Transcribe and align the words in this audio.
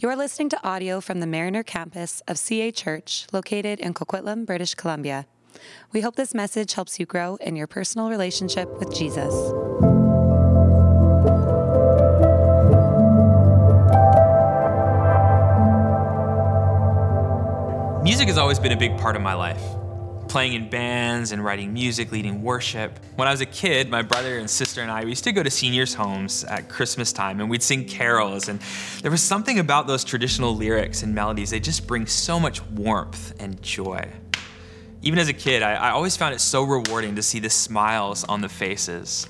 You're 0.00 0.14
listening 0.14 0.48
to 0.50 0.64
audio 0.64 1.00
from 1.00 1.18
the 1.18 1.26
Mariner 1.26 1.64
campus 1.64 2.22
of 2.28 2.38
CA 2.38 2.70
Church, 2.70 3.26
located 3.32 3.80
in 3.80 3.94
Coquitlam, 3.94 4.46
British 4.46 4.76
Columbia. 4.76 5.26
We 5.90 6.02
hope 6.02 6.14
this 6.14 6.32
message 6.32 6.74
helps 6.74 7.00
you 7.00 7.04
grow 7.04 7.34
in 7.40 7.56
your 7.56 7.66
personal 7.66 8.08
relationship 8.08 8.68
with 8.78 8.94
Jesus. 8.94 9.34
Music 18.04 18.28
has 18.28 18.38
always 18.38 18.60
been 18.60 18.70
a 18.70 18.76
big 18.76 18.96
part 18.98 19.16
of 19.16 19.22
my 19.22 19.34
life. 19.34 19.77
Playing 20.28 20.52
in 20.52 20.68
bands 20.68 21.32
and 21.32 21.42
writing 21.42 21.72
music, 21.72 22.12
leading 22.12 22.42
worship. 22.42 23.00
When 23.16 23.26
I 23.26 23.30
was 23.30 23.40
a 23.40 23.46
kid, 23.46 23.88
my 23.88 24.02
brother 24.02 24.38
and 24.38 24.48
sister 24.48 24.82
and 24.82 24.90
I 24.90 25.02
we 25.04 25.08
used 25.08 25.24
to 25.24 25.32
go 25.32 25.42
to 25.42 25.50
seniors' 25.50 25.94
homes 25.94 26.44
at 26.44 26.68
Christmas 26.68 27.14
time 27.14 27.40
and 27.40 27.48
we'd 27.48 27.62
sing 27.62 27.86
carols. 27.86 28.48
And 28.48 28.60
there 29.00 29.10
was 29.10 29.22
something 29.22 29.58
about 29.58 29.86
those 29.86 30.04
traditional 30.04 30.54
lyrics 30.54 31.02
and 31.02 31.14
melodies, 31.14 31.48
they 31.48 31.60
just 31.60 31.86
bring 31.86 32.04
so 32.04 32.38
much 32.38 32.62
warmth 32.66 33.34
and 33.40 33.62
joy. 33.62 34.06
Even 35.00 35.18
as 35.18 35.28
a 35.28 35.32
kid, 35.32 35.62
I, 35.62 35.74
I, 35.74 35.90
always 35.90 36.16
found 36.16 36.34
it 36.34 36.40
so 36.40 36.62
rewarding 36.62 37.14
to 37.14 37.22
see 37.22 37.38
the 37.38 37.48
smiles 37.48 38.24
on 38.24 38.42
the 38.42 38.48
faces. 38.48 39.26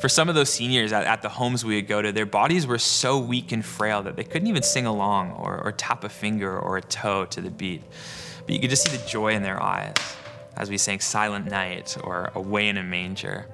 For 0.00 0.08
some 0.08 0.30
of 0.30 0.34
those 0.34 0.48
seniors 0.48 0.92
at, 0.92 1.04
at, 1.04 1.22
the 1.22 1.28
homes 1.28 1.64
we 1.64 1.74
would 1.74 1.88
go 1.88 2.00
to, 2.00 2.10
their 2.10 2.24
bodies 2.24 2.66
were 2.66 2.78
so 2.78 3.18
weak 3.18 3.52
and 3.52 3.64
frail 3.64 4.02
that 4.04 4.16
they 4.16 4.24
couldn't 4.24 4.46
even 4.46 4.62
sing 4.62 4.86
along 4.86 5.32
or, 5.32 5.60
or 5.62 5.72
tap 5.72 6.04
a 6.04 6.08
finger 6.08 6.58
or 6.58 6.78
a 6.78 6.82
toe 6.82 7.26
to 7.26 7.40
the 7.42 7.50
beat. 7.50 7.82
But 8.46 8.54
you 8.54 8.60
could 8.60 8.70
just 8.70 8.88
see 8.88 8.96
the 8.96 9.06
joy 9.06 9.34
in 9.34 9.42
their 9.42 9.62
eyes 9.62 9.94
as 10.58 10.68
we 10.68 10.76
sang 10.76 11.00
Silent 11.00 11.46
Night 11.46 11.96
or 12.04 12.30
Away 12.34 12.68
in 12.68 12.76
a 12.76 12.82
Manger. 12.82 13.46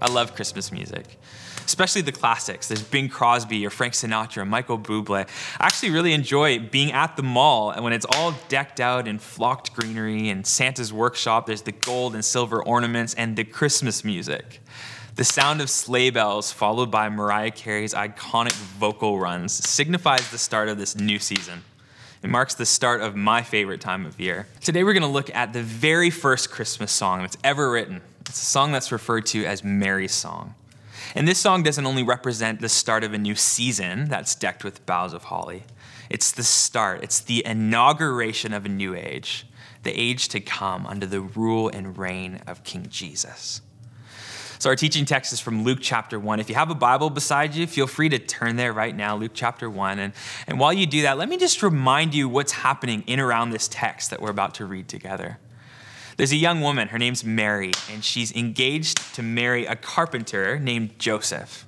I 0.00 0.08
love 0.08 0.34
Christmas 0.34 0.72
music 0.72 1.18
especially 1.64 2.02
the 2.02 2.12
classics. 2.12 2.68
There's 2.68 2.82
Bing 2.82 3.08
Crosby 3.08 3.64
or 3.64 3.70
Frank 3.70 3.94
Sinatra, 3.94 4.46
Michael 4.46 4.78
Bublé. 4.78 5.26
I 5.60 5.66
actually 5.66 5.90
really 5.90 6.12
enjoy 6.12 6.58
being 6.58 6.92
at 6.92 7.16
the 7.16 7.22
mall 7.22 7.70
and 7.70 7.84
when 7.84 7.92
it's 7.92 8.06
all 8.08 8.34
decked 8.48 8.80
out 8.80 9.08
in 9.08 9.18
flocked 9.18 9.74
greenery 9.74 10.28
and 10.28 10.46
Santa's 10.46 10.92
workshop, 10.92 11.46
there's 11.46 11.62
the 11.62 11.72
gold 11.72 12.14
and 12.14 12.24
silver 12.24 12.62
ornaments 12.62 13.14
and 13.14 13.36
the 13.36 13.44
Christmas 13.44 14.04
music. 14.04 14.60
The 15.14 15.24
sound 15.24 15.60
of 15.60 15.68
sleigh 15.68 16.10
bells, 16.10 16.52
followed 16.52 16.90
by 16.90 17.10
Mariah 17.10 17.50
Carey's 17.50 17.92
iconic 17.92 18.52
vocal 18.52 19.18
runs, 19.18 19.52
signifies 19.52 20.30
the 20.30 20.38
start 20.38 20.70
of 20.70 20.78
this 20.78 20.96
new 20.96 21.18
season. 21.18 21.64
It 22.22 22.30
marks 22.30 22.54
the 22.54 22.66
start 22.66 23.00
of 23.00 23.16
my 23.16 23.42
favorite 23.42 23.80
time 23.80 24.06
of 24.06 24.20
year. 24.20 24.46
Today, 24.60 24.84
we're 24.84 24.92
going 24.92 25.02
to 25.02 25.08
look 25.08 25.34
at 25.34 25.52
the 25.52 25.62
very 25.62 26.08
first 26.08 26.50
Christmas 26.50 26.92
song 26.92 27.22
that's 27.22 27.36
ever 27.42 27.68
written. 27.68 28.00
It's 28.20 28.40
a 28.40 28.44
song 28.44 28.70
that's 28.70 28.92
referred 28.92 29.26
to 29.26 29.44
as 29.44 29.64
Mary's 29.64 30.12
Song. 30.12 30.54
And 31.16 31.26
this 31.26 31.40
song 31.40 31.64
doesn't 31.64 31.84
only 31.84 32.04
represent 32.04 32.60
the 32.60 32.68
start 32.68 33.02
of 33.02 33.12
a 33.12 33.18
new 33.18 33.34
season 33.34 34.08
that's 34.08 34.36
decked 34.36 34.62
with 34.62 34.86
boughs 34.86 35.12
of 35.12 35.24
holly, 35.24 35.64
it's 36.08 36.30
the 36.30 36.44
start, 36.44 37.02
it's 37.02 37.20
the 37.20 37.44
inauguration 37.44 38.52
of 38.52 38.66
a 38.66 38.68
new 38.68 38.94
age, 38.94 39.46
the 39.82 39.98
age 39.98 40.28
to 40.28 40.40
come 40.40 40.86
under 40.86 41.06
the 41.06 41.20
rule 41.20 41.68
and 41.70 41.98
reign 41.98 42.40
of 42.46 42.62
King 42.62 42.86
Jesus. 42.88 43.62
So, 44.62 44.70
our 44.70 44.76
teaching 44.76 45.04
text 45.04 45.32
is 45.32 45.40
from 45.40 45.64
Luke 45.64 45.80
chapter 45.82 46.20
1. 46.20 46.38
If 46.38 46.48
you 46.48 46.54
have 46.54 46.70
a 46.70 46.76
Bible 46.76 47.10
beside 47.10 47.52
you, 47.52 47.66
feel 47.66 47.88
free 47.88 48.08
to 48.10 48.18
turn 48.20 48.54
there 48.54 48.72
right 48.72 48.94
now, 48.94 49.16
Luke 49.16 49.32
chapter 49.34 49.68
1. 49.68 49.98
And, 49.98 50.12
and 50.46 50.60
while 50.60 50.72
you 50.72 50.86
do 50.86 51.02
that, 51.02 51.18
let 51.18 51.28
me 51.28 51.36
just 51.36 51.64
remind 51.64 52.14
you 52.14 52.28
what's 52.28 52.52
happening 52.52 53.02
in 53.08 53.18
around 53.18 53.50
this 53.50 53.66
text 53.66 54.10
that 54.10 54.22
we're 54.22 54.30
about 54.30 54.54
to 54.54 54.64
read 54.64 54.86
together. 54.86 55.40
There's 56.16 56.30
a 56.30 56.36
young 56.36 56.60
woman, 56.60 56.86
her 56.86 56.98
name's 57.00 57.24
Mary, 57.24 57.72
and 57.90 58.04
she's 58.04 58.30
engaged 58.36 59.16
to 59.16 59.22
marry 59.24 59.66
a 59.66 59.74
carpenter 59.74 60.60
named 60.60 60.96
Joseph. 60.96 61.66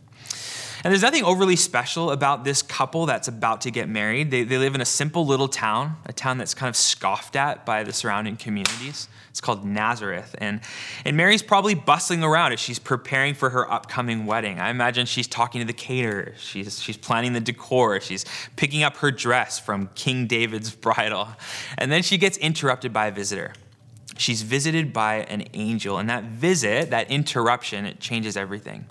And 0.85 0.93
there's 0.93 1.03
nothing 1.03 1.25
overly 1.25 1.57
special 1.57 2.13
about 2.13 2.45
this 2.45 2.63
couple 2.63 3.07
that's 3.07 3.27
about 3.27 3.63
to 3.63 3.73
get 3.73 3.89
married. 3.89 4.31
They, 4.31 4.45
they 4.45 4.59
live 4.59 4.77
in 4.77 4.81
a 4.81 4.85
simple 4.85 5.27
little 5.27 5.49
town, 5.49 5.97
a 6.07 6.13
town 6.13 6.39
that's 6.39 6.55
kind 6.55 6.69
of 6.69 6.77
scoffed 6.77 7.35
at 7.35 7.67
by 7.67 7.83
the 7.83 7.93
surrounding 7.93 8.37
communities. 8.37 9.09
It's 9.35 9.41
called 9.41 9.65
Nazareth. 9.65 10.37
And, 10.39 10.61
and 11.05 11.17
Mary's 11.17 11.43
probably 11.43 11.75
bustling 11.75 12.23
around 12.23 12.53
as 12.53 12.61
she's 12.61 12.79
preparing 12.79 13.35
for 13.35 13.51
her 13.51 13.69
upcoming 13.69 14.27
wedding. 14.27 14.61
I 14.61 14.71
imagine 14.71 15.07
she's 15.07 15.27
talking 15.27 15.61
to 15.61 15.67
the 15.67 15.73
caterer, 15.73 16.35
she's, 16.39 16.81
she's 16.81 16.97
planning 16.97 17.33
the 17.33 17.41
decor, 17.41 18.01
she's 18.01 18.25
picking 18.55 18.85
up 18.85 18.99
her 18.99 19.11
dress 19.11 19.59
from 19.59 19.91
King 19.97 20.29
David's 20.29 20.73
bridal. 20.73 21.27
And 21.77 21.91
then 21.91 22.05
she 22.05 22.17
gets 22.17 22.37
interrupted 22.37 22.93
by 22.93 23.09
a 23.09 23.11
visitor 23.11 23.55
she's 24.17 24.43
visited 24.43 24.93
by 24.93 25.17
an 25.25 25.43
angel, 25.55 25.99
and 25.99 26.09
that 26.09 26.23
visit, 26.23 26.91
that 26.91 27.11
interruption, 27.11 27.85
it 27.85 27.99
changes 27.99 28.37
everything. 28.37 28.87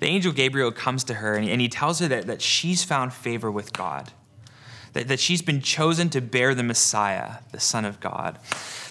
The 0.00 0.06
angel 0.06 0.32
Gabriel 0.32 0.72
comes 0.72 1.04
to 1.04 1.14
her 1.14 1.34
and 1.34 1.60
he 1.60 1.68
tells 1.68 2.00
her 2.00 2.08
that, 2.08 2.26
that 2.26 2.40
she's 2.40 2.82
found 2.82 3.12
favor 3.12 3.50
with 3.50 3.74
God, 3.74 4.12
that, 4.96 5.08
that 5.08 5.20
she's 5.20 5.42
been 5.42 5.60
chosen 5.60 6.08
to 6.10 6.20
bear 6.20 6.54
the 6.54 6.62
Messiah, 6.62 7.36
the 7.52 7.60
Son 7.60 7.84
of 7.84 8.00
God. 8.00 8.38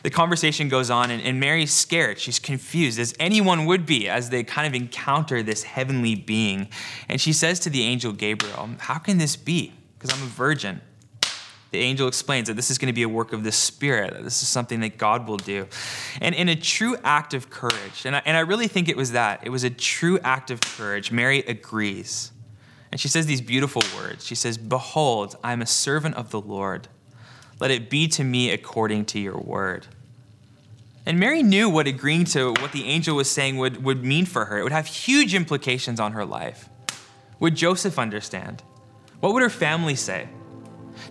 The 0.03 0.11
conversation 0.11 0.69
goes 0.69 0.89
on, 0.89 1.09
and, 1.09 1.21
and 1.21 1.39
Mary's 1.39 1.73
scared. 1.73 2.19
She's 2.19 2.37
confused, 2.39 2.99
as 2.99 3.15
anyone 3.19 3.65
would 3.65 3.85
be, 3.85 4.07
as 4.07 4.29
they 4.29 4.43
kind 4.43 4.67
of 4.67 4.79
encounter 4.79 5.41
this 5.41 5.63
heavenly 5.63 6.13
being. 6.13 6.69
And 7.09 7.19
she 7.19 7.33
says 7.33 7.59
to 7.61 7.69
the 7.69 7.81
angel 7.81 8.11
Gabriel, 8.11 8.69
How 8.77 8.99
can 8.99 9.17
this 9.17 9.35
be? 9.35 9.73
Because 9.97 10.15
I'm 10.15 10.23
a 10.23 10.29
virgin 10.29 10.81
the 11.71 11.81
angel 11.81 12.07
explains 12.07 12.47
that 12.47 12.53
this 12.53 12.71
is 12.71 12.77
going 12.77 12.87
to 12.87 12.93
be 12.93 13.03
a 13.03 13.09
work 13.09 13.33
of 13.33 13.43
the 13.43 13.51
Spirit, 13.51 14.13
that 14.13 14.23
this 14.23 14.41
is 14.41 14.47
something 14.47 14.79
that 14.79 14.97
God 14.97 15.27
will 15.27 15.37
do. 15.37 15.67
And 16.21 16.33
in 16.33 16.47
a 16.47 16.55
true 16.55 16.95
act 17.03 17.33
of 17.33 17.49
courage, 17.49 18.05
and 18.05 18.15
I, 18.15 18.21
and 18.25 18.37
I 18.37 18.41
really 18.41 18.67
think 18.67 18.87
it 18.87 18.95
was 18.95 19.11
that, 19.11 19.41
it 19.43 19.49
was 19.49 19.65
a 19.65 19.69
true 19.69 20.17
act 20.23 20.51
of 20.51 20.61
courage, 20.61 21.11
Mary 21.11 21.39
agrees. 21.39 22.31
And 22.91 22.99
she 22.99 23.07
says 23.07 23.25
these 23.25 23.41
beautiful 23.41 23.81
words. 23.97 24.25
She 24.25 24.35
says, 24.35 24.57
Behold, 24.57 25.35
I 25.43 25.53
am 25.53 25.61
a 25.61 25.65
servant 25.65 26.15
of 26.15 26.31
the 26.31 26.39
Lord. 26.39 26.87
Let 27.59 27.71
it 27.71 27.89
be 27.89 28.07
to 28.09 28.23
me 28.23 28.51
according 28.51 29.05
to 29.05 29.19
your 29.19 29.37
word. 29.37 29.87
And 31.05 31.19
Mary 31.19 31.43
knew 31.43 31.69
what 31.69 31.87
agreeing 31.87 32.25
to 32.25 32.51
what 32.53 32.71
the 32.71 32.85
angel 32.85 33.15
was 33.15 33.29
saying 33.29 33.57
would, 33.57 33.83
would 33.83 34.03
mean 34.03 34.25
for 34.25 34.45
her. 34.45 34.59
It 34.59 34.63
would 34.63 34.71
have 34.71 34.87
huge 34.87 35.35
implications 35.35 35.99
on 35.99 36.13
her 36.13 36.25
life. 36.25 36.69
Would 37.39 37.55
Joseph 37.55 37.99
understand? 37.99 38.63
What 39.19 39.33
would 39.33 39.43
her 39.43 39.49
family 39.49 39.95
say? 39.95 40.29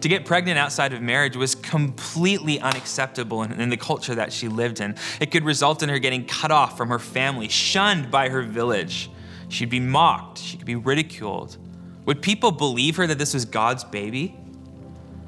To 0.01 0.09
get 0.09 0.25
pregnant 0.25 0.59
outside 0.59 0.93
of 0.93 1.03
marriage 1.03 1.37
was 1.37 1.55
completely 1.55 2.59
unacceptable 2.61 3.43
in, 3.43 3.53
in, 3.61 3.69
the 3.69 3.77
culture 3.77 4.15
that 4.15 4.33
she 4.33 4.49
lived 4.49 4.81
in. 4.81 4.97
It 5.21 5.31
could 5.31 5.45
result 5.45 5.83
in 5.83 5.89
her 5.89 5.99
getting 5.99 6.27
cut 6.27 6.51
off 6.51 6.77
from 6.77 6.89
her 6.89 6.99
family, 6.99 7.49
shunned 7.49 8.11
by 8.11 8.31
her 8.31 8.43
village. 8.43 9.11
She'd 9.49 9.71
be 9.71 9.81
mocked, 9.81 10.39
she 10.39 10.57
could 10.57 10.67
be 10.67 10.75
ridiculed. 10.75 11.59
Would 12.07 12.23
people 12.23 12.51
believe 12.51 12.97
her 12.97 13.07
that 13.07 13.19
this 13.19 13.35
was 13.35 13.45
God's 13.45 13.85
baby? 13.85 14.37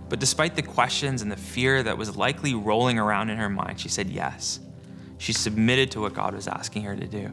But 0.08 0.20
despite 0.20 0.54
the 0.54 0.62
questions 0.62 1.22
and 1.22 1.32
the 1.32 1.36
fear 1.36 1.82
that 1.82 1.98
was 1.98 2.16
likely 2.16 2.54
rolling 2.54 2.98
around 2.98 3.30
in 3.30 3.38
her 3.38 3.48
mind, 3.48 3.80
she 3.80 3.88
said 3.88 4.08
yes. 4.08 4.60
She 5.18 5.32
submitted 5.32 5.90
to 5.92 6.00
what 6.00 6.14
God 6.14 6.34
was 6.34 6.46
asking 6.46 6.82
her 6.82 6.94
to 6.94 7.06
do. 7.06 7.32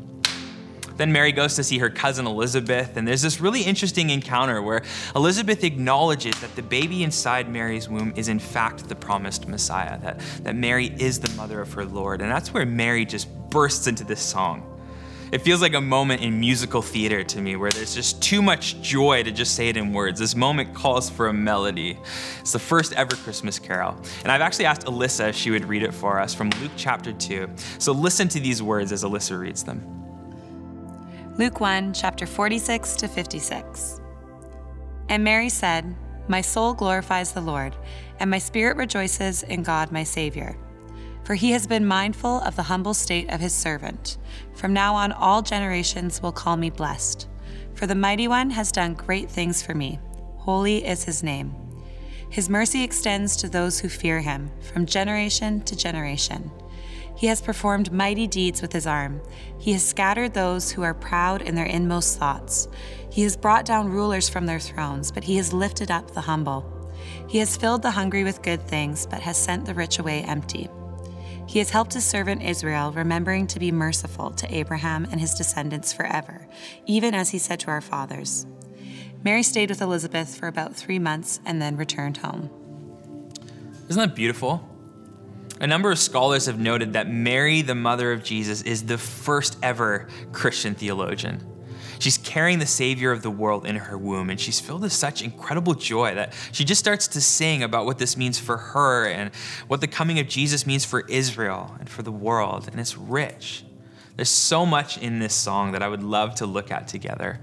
Then 0.96 1.12
Mary 1.12 1.32
goes 1.32 1.56
to 1.56 1.64
see 1.64 1.80
her 1.80 1.90
cousin 1.90 2.28
Elizabeth, 2.28 2.98
and 2.98 3.08
there's 3.08 3.24
this 3.24 3.42
really 3.42 3.64
interesting 3.64 4.12
encounter 4.12 4.62
where 4.62 4.84
Elizabeth 5.16 5.64
acknowledges 5.64 6.40
that 6.42 6.56
the 6.56 6.62
baby 6.62 7.04
inside 7.04 7.50
Mary's 7.50 7.90
womb 7.90 8.14
is, 8.16 8.28
in 8.28 8.38
fact, 8.38 8.88
the 8.88 8.96
promised 8.96 9.48
Messiah, 9.48 10.00
that, 10.02 10.20
that 10.44 10.56
Mary 10.56 10.94
is 11.00 11.20
the 11.20 11.36
mother 11.36 11.62
of 11.62 11.74
her 11.74 11.86
Lord. 11.86 12.22
And 12.22 12.30
that's 12.30 12.54
where 12.54 12.66
Mary 12.66 13.06
just 13.06 13.28
bursts 13.50 13.88
into 13.88 14.04
this 14.04 14.22
song. 14.22 14.70
It 15.34 15.42
feels 15.42 15.64
like 15.64 15.74
a 15.74 15.82
moment 15.82 16.22
in 16.22 16.40
musical 16.40 16.84
theater 16.84 17.24
to 17.24 17.42
me 17.42 17.56
where 17.56 17.72
there's 17.72 17.96
just 17.96 18.22
too 18.22 18.40
much 18.40 18.80
joy 18.82 19.24
to 19.24 19.32
just 19.32 19.56
say 19.56 19.68
it 19.68 19.78
in 19.78 19.92
words. 19.92 20.20
This 20.20 20.36
moment 20.36 20.76
calls 20.76 21.10
for 21.10 21.30
a 21.30 21.34
melody. 21.34 21.98
It's 22.42 22.52
the 22.52 22.60
first 22.60 22.94
ever 22.94 23.16
Christmas 23.16 23.58
carol. 23.58 23.96
And 24.22 24.32
I've 24.32 24.42
actually 24.42 24.66
asked 24.66 24.86
Alyssa 24.86 25.30
if 25.30 25.36
she 25.36 25.50
would 25.50 25.66
read 25.66 25.82
it 25.82 25.92
for 25.92 26.20
us 26.20 26.36
from 26.36 26.52
Luke 26.62 26.74
chapter 26.78 27.12
2. 27.12 27.50
So 27.80 27.94
listen 27.94 28.28
to 28.28 28.40
these 28.40 28.62
words 28.62 28.92
as 28.92 29.04
Alyssa 29.04 29.40
reads 29.40 29.64
them. 29.64 29.82
Luke 31.40 31.60
1, 31.60 31.94
chapter 31.94 32.28
46 32.28 32.96
to 32.98 33.08
56. 33.08 34.02
And 35.10 35.24
Mary 35.24 35.50
said, 35.50 35.96
My 36.28 36.42
soul 36.42 36.76
glorifies 36.76 37.32
the 37.32 37.42
Lord, 37.42 37.76
and 38.20 38.30
my 38.30 38.38
spirit 38.38 38.78
rejoices 38.78 39.42
in 39.42 39.64
God 39.64 39.92
my 39.92 40.04
Savior. 40.04 40.56
For 41.24 41.36
he 41.36 41.52
has 41.52 41.68
been 41.68 41.86
mindful 41.86 42.42
of 42.42 42.56
the 42.56 42.64
humble 42.64 42.94
state 42.94 43.30
of 43.32 43.40
his 43.40 43.54
servant. 43.54 44.18
From 44.54 44.74
now 44.74 44.96
on, 44.96 45.12
all 45.12 45.42
generations 45.42 46.22
will 46.22 46.34
call 46.34 46.58
me 46.58 46.70
blessed. 46.70 47.28
For 47.76 47.88
the 47.88 47.96
Mighty 47.96 48.28
One 48.28 48.50
has 48.50 48.72
done 48.72 48.94
great 48.94 49.30
things 49.30 49.64
for 49.64 49.74
me. 49.74 50.00
Holy 50.38 50.86
is 50.86 51.06
his 51.06 51.24
name. 51.24 51.56
His 52.30 52.50
mercy 52.50 52.84
extends 52.84 53.36
to 53.38 53.50
those 53.50 53.80
who 53.80 53.90
fear 53.90 54.20
him, 54.20 54.52
from 54.60 54.86
generation 54.86 55.62
to 55.62 55.76
generation. 55.76 56.52
He 57.16 57.28
has 57.28 57.42
performed 57.42 57.94
mighty 57.94 58.28
deeds 58.28 58.62
with 58.62 58.74
his 58.74 58.88
arm. 58.88 59.22
He 59.60 59.72
has 59.74 59.88
scattered 59.88 60.34
those 60.34 60.72
who 60.72 60.82
are 60.82 60.96
proud 60.96 61.42
in 61.44 61.56
their 61.56 61.66
inmost 61.66 62.18
thoughts. 62.18 62.68
He 63.12 63.22
has 63.22 63.38
brought 63.38 63.66
down 63.66 63.90
rulers 63.90 64.30
from 64.30 64.46
their 64.46 64.60
thrones, 64.60 65.12
but 65.12 65.24
he 65.24 65.38
has 65.38 65.54
lifted 65.54 65.92
up 65.92 66.12
the 66.12 66.22
humble. 66.22 66.92
He 67.28 67.38
has 67.38 67.56
filled 67.56 67.82
the 67.82 67.92
hungry 67.92 68.24
with 68.24 68.42
good 68.42 68.68
things, 68.68 69.06
but 69.06 69.22
has 69.22 69.38
sent 69.38 69.66
the 69.66 69.74
rich 69.74 70.00
away 70.00 70.24
empty. 70.24 70.70
He 71.46 71.60
has 71.60 71.70
helped 71.70 71.94
his 71.94 72.06
servant 72.06 72.42
Israel, 72.42 72.92
remembering 72.92 73.48
to 73.48 73.60
be 73.60 73.72
merciful 73.72 74.32
to 74.32 74.54
Abraham 74.54 75.06
and 75.12 75.20
his 75.20 75.34
descendants 75.34 75.94
forever, 75.94 76.48
even 76.86 77.14
as 77.14 77.30
he 77.30 77.38
said 77.38 77.60
to 77.62 77.68
our 77.68 77.82
fathers. 77.82 78.46
Mary 79.24 79.44
stayed 79.44 79.70
with 79.70 79.82
Elizabeth 79.82 80.36
for 80.36 80.48
about 80.48 80.76
three 80.76 81.00
months 81.00 81.40
and 81.46 81.62
then 81.62 81.78
returned 81.78 82.18
home. 82.18 82.50
Isn't 83.88 84.02
that 84.02 84.16
beautiful? 84.16 84.68
A 85.62 85.68
number 85.68 85.92
of 85.92 86.00
scholars 86.00 86.48
have 86.48 86.60
noted 86.60 86.94
that 86.94 87.10
Mary, 87.10 87.62
the 87.62 87.76
mother 87.76 88.12
of 88.12 88.24
Jesus, 88.24 88.62
is 88.64 88.86
the 88.86 88.98
first 88.98 89.58
ever 89.62 90.08
Christian 90.32 90.76
theologian. 90.76 91.53
She's 92.00 92.18
carrying 92.18 92.60
the 92.60 92.66
Savior 92.66 93.12
of 93.12 93.22
the 93.22 93.32
world 93.32 93.66
in 93.66 93.76
her 93.76 93.98
womb, 93.98 94.30
and 94.30 94.40
she's 94.40 94.60
filled 94.60 94.82
with 94.82 94.94
such 94.94 95.22
incredible 95.22 95.74
joy 95.74 96.16
that 96.16 96.34
she 96.52 96.64
just 96.64 96.80
starts 96.80 97.08
to 97.10 97.22
sing 97.22 97.64
about 97.64 97.86
what 97.86 97.98
this 97.98 98.18
means 98.18 98.40
for 98.40 98.58
her 98.58 99.08
and 99.08 99.34
what 99.68 99.82
the 99.82 99.88
coming 99.88 100.20
of 100.20 100.28
Jesus 100.28 100.66
means 100.66 100.86
for 100.86 101.02
Israel 101.08 101.76
and 101.80 101.90
for 101.90 102.02
the 102.02 102.12
world. 102.12 102.68
And 102.72 102.80
it's 102.80 102.98
rich. 102.98 103.64
There's 104.16 104.30
so 104.30 104.66
much 104.66 104.98
in 104.98 105.20
this 105.20 105.34
song 105.34 105.72
that 105.72 105.82
I 105.82 105.88
would 105.88 106.04
love 106.04 106.36
to 106.36 106.46
look 106.46 106.72
at 106.72 106.88
together. 106.88 107.40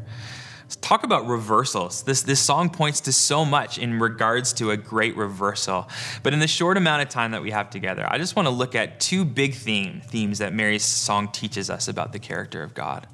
Talk 0.80 1.02
about 1.02 1.26
reversals. 1.26 2.04
This, 2.04 2.22
this 2.22 2.38
song 2.38 2.70
points 2.70 3.00
to 3.02 3.12
so 3.12 3.44
much 3.44 3.76
in 3.76 3.98
regards 3.98 4.52
to 4.54 4.70
a 4.70 4.76
great 4.76 5.16
reversal. 5.16 5.88
But 6.22 6.32
in 6.32 6.38
the 6.38 6.46
short 6.46 6.76
amount 6.76 7.02
of 7.02 7.08
time 7.08 7.32
that 7.32 7.42
we 7.42 7.50
have 7.50 7.70
together, 7.70 8.06
I 8.08 8.18
just 8.18 8.36
want 8.36 8.46
to 8.46 8.50
look 8.50 8.76
at 8.76 9.00
two 9.00 9.24
big 9.24 9.54
theme, 9.54 10.00
themes 10.04 10.38
that 10.38 10.52
Mary's 10.52 10.84
song 10.84 11.32
teaches 11.32 11.70
us 11.70 11.88
about 11.88 12.12
the 12.12 12.20
character 12.20 12.62
of 12.62 12.72
God. 12.72 13.08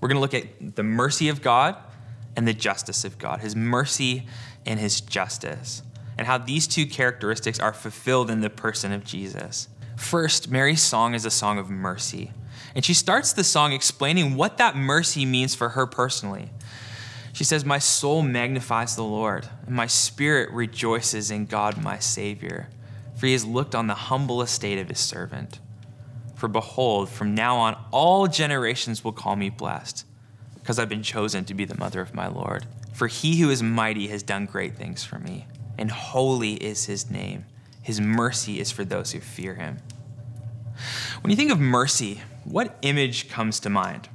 We're 0.00 0.08
going 0.08 0.16
to 0.16 0.20
look 0.20 0.34
at 0.34 0.76
the 0.76 0.82
mercy 0.82 1.28
of 1.28 1.42
God 1.42 1.76
and 2.36 2.46
the 2.46 2.54
justice 2.54 3.04
of 3.04 3.18
God, 3.18 3.40
his 3.40 3.56
mercy 3.56 4.26
and 4.64 4.78
his 4.78 5.00
justice, 5.00 5.82
and 6.16 6.26
how 6.26 6.38
these 6.38 6.66
two 6.66 6.86
characteristics 6.86 7.58
are 7.58 7.72
fulfilled 7.72 8.30
in 8.30 8.40
the 8.40 8.50
person 8.50 8.92
of 8.92 9.04
Jesus. 9.04 9.68
First, 9.96 10.48
Mary's 10.48 10.82
song 10.82 11.14
is 11.14 11.24
a 11.24 11.30
song 11.30 11.58
of 11.58 11.68
mercy. 11.68 12.32
And 12.74 12.84
she 12.84 12.94
starts 12.94 13.32
the 13.32 13.44
song 13.44 13.72
explaining 13.72 14.36
what 14.36 14.56
that 14.58 14.76
mercy 14.76 15.26
means 15.26 15.54
for 15.54 15.70
her 15.70 15.86
personally. 15.86 16.50
She 17.32 17.44
says, 17.44 17.64
My 17.64 17.78
soul 17.78 18.22
magnifies 18.22 18.94
the 18.94 19.04
Lord, 19.04 19.48
and 19.66 19.74
my 19.74 19.86
spirit 19.86 20.50
rejoices 20.52 21.30
in 21.30 21.46
God 21.46 21.82
my 21.82 21.98
Savior, 21.98 22.68
for 23.16 23.26
he 23.26 23.32
has 23.32 23.44
looked 23.44 23.74
on 23.74 23.86
the 23.86 23.94
humble 23.94 24.42
estate 24.42 24.78
of 24.78 24.88
his 24.88 25.00
servant. 25.00 25.58
For 26.38 26.46
behold, 26.46 27.08
from 27.08 27.34
now 27.34 27.56
on, 27.56 27.76
all 27.90 28.28
generations 28.28 29.02
will 29.02 29.10
call 29.10 29.34
me 29.34 29.50
blessed, 29.50 30.06
because 30.54 30.78
I've 30.78 30.88
been 30.88 31.02
chosen 31.02 31.44
to 31.46 31.52
be 31.52 31.64
the 31.64 31.76
mother 31.76 32.00
of 32.00 32.14
my 32.14 32.28
Lord. 32.28 32.64
For 32.94 33.08
he 33.08 33.40
who 33.40 33.50
is 33.50 33.60
mighty 33.60 34.06
has 34.06 34.22
done 34.22 34.46
great 34.46 34.76
things 34.76 35.02
for 35.02 35.18
me, 35.18 35.48
and 35.76 35.90
holy 35.90 36.52
is 36.54 36.84
his 36.84 37.10
name. 37.10 37.44
His 37.82 38.00
mercy 38.00 38.60
is 38.60 38.70
for 38.70 38.84
those 38.84 39.10
who 39.10 39.18
fear 39.18 39.56
him. 39.56 39.78
When 41.22 41.32
you 41.32 41.36
think 41.36 41.50
of 41.50 41.58
mercy, 41.58 42.22
what 42.44 42.78
image 42.82 43.28
comes 43.28 43.58
to 43.60 43.68
mind? 43.68 44.08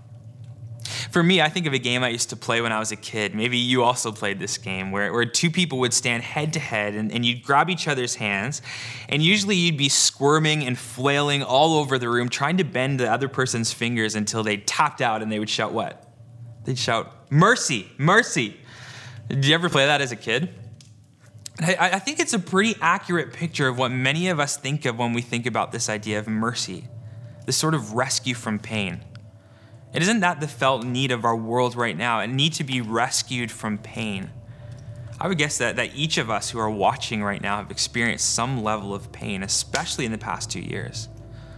For 1.14 1.22
me, 1.22 1.42
I 1.44 1.48
think 1.50 1.68
of 1.68 1.74
a 1.74 1.78
game 1.78 2.04
I 2.04 2.08
used 2.08 2.32
to 2.32 2.36
play 2.36 2.60
when 2.60 2.72
I 2.72 2.80
was 2.80 2.92
a 2.92 2.96
kid. 2.96 3.36
Maybe 3.36 3.60
you 3.60 3.84
also 3.84 4.12
played 4.12 4.40
this 4.40 4.58
game 4.58 4.90
where, 4.92 5.14
where 5.14 5.26
two 5.26 5.52
people 5.52 5.78
would 5.78 5.94
stand 5.94 6.24
head 6.24 6.54
to 6.54 6.60
head 6.60 6.96
and, 6.96 7.12
and 7.12 7.24
you'd 7.24 7.44
grab 7.44 7.70
each 7.70 7.88
other's 7.88 8.16
hands, 8.16 8.64
and 9.08 9.22
usually 9.22 9.56
you'd 9.56 9.78
be 9.78 9.90
squirming 9.90 10.64
and 10.64 10.76
flailing 10.76 11.44
all 11.44 11.78
over 11.78 12.00
the 12.00 12.10
room, 12.10 12.30
trying 12.30 12.58
to 12.58 12.64
bend 12.64 13.00
the 13.00 13.12
other 13.12 13.28
person's 13.28 13.72
fingers 13.72 14.16
until 14.16 14.42
they 14.42 14.58
tapped 14.58 15.02
out 15.02 15.22
and 15.22 15.32
they 15.32 15.38
would 15.38 15.52
shout, 15.52 15.72
What? 15.72 16.04
They'd 16.66 16.80
shout, 16.80 17.30
Mercy, 17.30 17.88
mercy. 18.00 18.58
Did 19.28 19.46
you 19.46 19.54
ever 19.54 19.70
play 19.70 19.86
that 19.86 20.02
as 20.02 20.12
a 20.12 20.16
kid? 20.16 20.50
I, 21.60 21.92
I 21.94 22.00
think 22.00 22.22
it's 22.22 22.34
a 22.34 22.40
pretty 22.40 22.76
accurate 22.82 23.34
picture 23.34 23.68
of 23.68 23.78
what 23.78 23.92
many 23.92 24.30
of 24.30 24.40
us 24.40 24.58
think 24.58 24.86
of 24.86 24.98
when 24.98 25.14
we 25.14 25.22
think 25.22 25.46
about 25.46 25.72
this 25.72 25.90
idea 25.90 26.18
of 26.18 26.28
mercy 26.28 26.88
this 27.46 27.58
sort 27.58 27.76
of 27.76 27.94
rescue 27.94 28.34
from 28.34 28.58
pain. 28.58 29.04
And 29.94 30.02
isn't 30.02 30.22
that 30.22 30.40
the 30.40 30.48
felt 30.48 30.84
need 30.84 31.12
of 31.12 31.24
our 31.24 31.36
world 31.36 31.76
right 31.76 31.96
now? 31.96 32.20
A 32.20 32.28
need 32.28 32.54
to 32.54 32.64
be 32.64 32.82
rescued 32.82 33.52
from 33.52 33.78
pain. 33.78 34.32
I 35.20 35.28
would 35.28 35.38
guess 35.38 35.60
that, 35.60 35.76
that 35.76 35.96
each 35.96 36.18
of 36.18 36.30
us 36.30 36.50
who 36.50 36.60
are 36.60 36.70
watching 36.70 37.24
right 37.24 37.42
now 37.42 37.58
have 37.58 37.70
experienced 37.70 38.34
some 38.34 38.64
level 38.64 38.94
of 38.94 39.12
pain, 39.12 39.44
especially 39.44 40.06
in 40.06 40.12
the 40.12 40.18
past 40.18 40.50
two 40.50 40.60
years. 40.60 41.10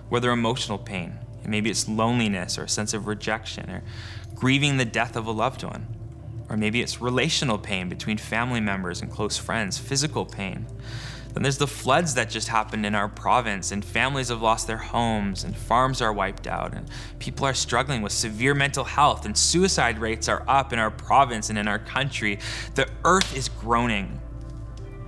Whether 0.09 0.31
emotional 0.31 0.77
pain, 0.77 1.17
maybe 1.45 1.69
it's 1.69 1.87
loneliness 1.87 2.57
or 2.57 2.63
a 2.63 2.69
sense 2.69 2.93
of 2.93 3.07
rejection, 3.07 3.69
or 3.69 3.83
grieving 4.35 4.77
the 4.77 4.85
death 4.85 5.15
of 5.15 5.25
a 5.25 5.31
loved 5.31 5.63
one. 5.63 5.87
Or 6.49 6.57
maybe 6.57 6.81
it's 6.81 7.01
relational 7.01 7.57
pain 7.57 7.89
between 7.89 8.17
family 8.17 8.59
members 8.59 9.01
and 9.01 9.09
close 9.09 9.37
friends, 9.37 9.77
physical 9.77 10.25
pain. 10.25 10.67
Then 11.35 11.43
there's 11.43 11.57
the 11.57 11.67
floods 11.67 12.13
that 12.13 12.29
just 12.29 12.47
happened 12.47 12.85
in 12.85 12.95
our 12.95 13.09
province, 13.09 13.73
and 13.73 13.83
families 13.83 14.29
have 14.29 14.41
lost 14.41 14.67
their 14.67 14.77
homes, 14.77 15.43
and 15.43 15.55
farms 15.55 16.01
are 16.01 16.13
wiped 16.13 16.47
out, 16.47 16.73
and 16.73 16.89
people 17.19 17.45
are 17.45 17.53
struggling 17.53 18.01
with 18.01 18.13
severe 18.13 18.53
mental 18.53 18.85
health, 18.85 19.25
and 19.25 19.37
suicide 19.37 19.99
rates 19.99 20.29
are 20.29 20.45
up 20.47 20.71
in 20.71 20.79
our 20.79 20.89
province 20.89 21.49
and 21.49 21.59
in 21.59 21.67
our 21.67 21.77
country. 21.77 22.39
The 22.75 22.87
earth 23.03 23.35
is 23.35 23.49
groaning. 23.49 24.21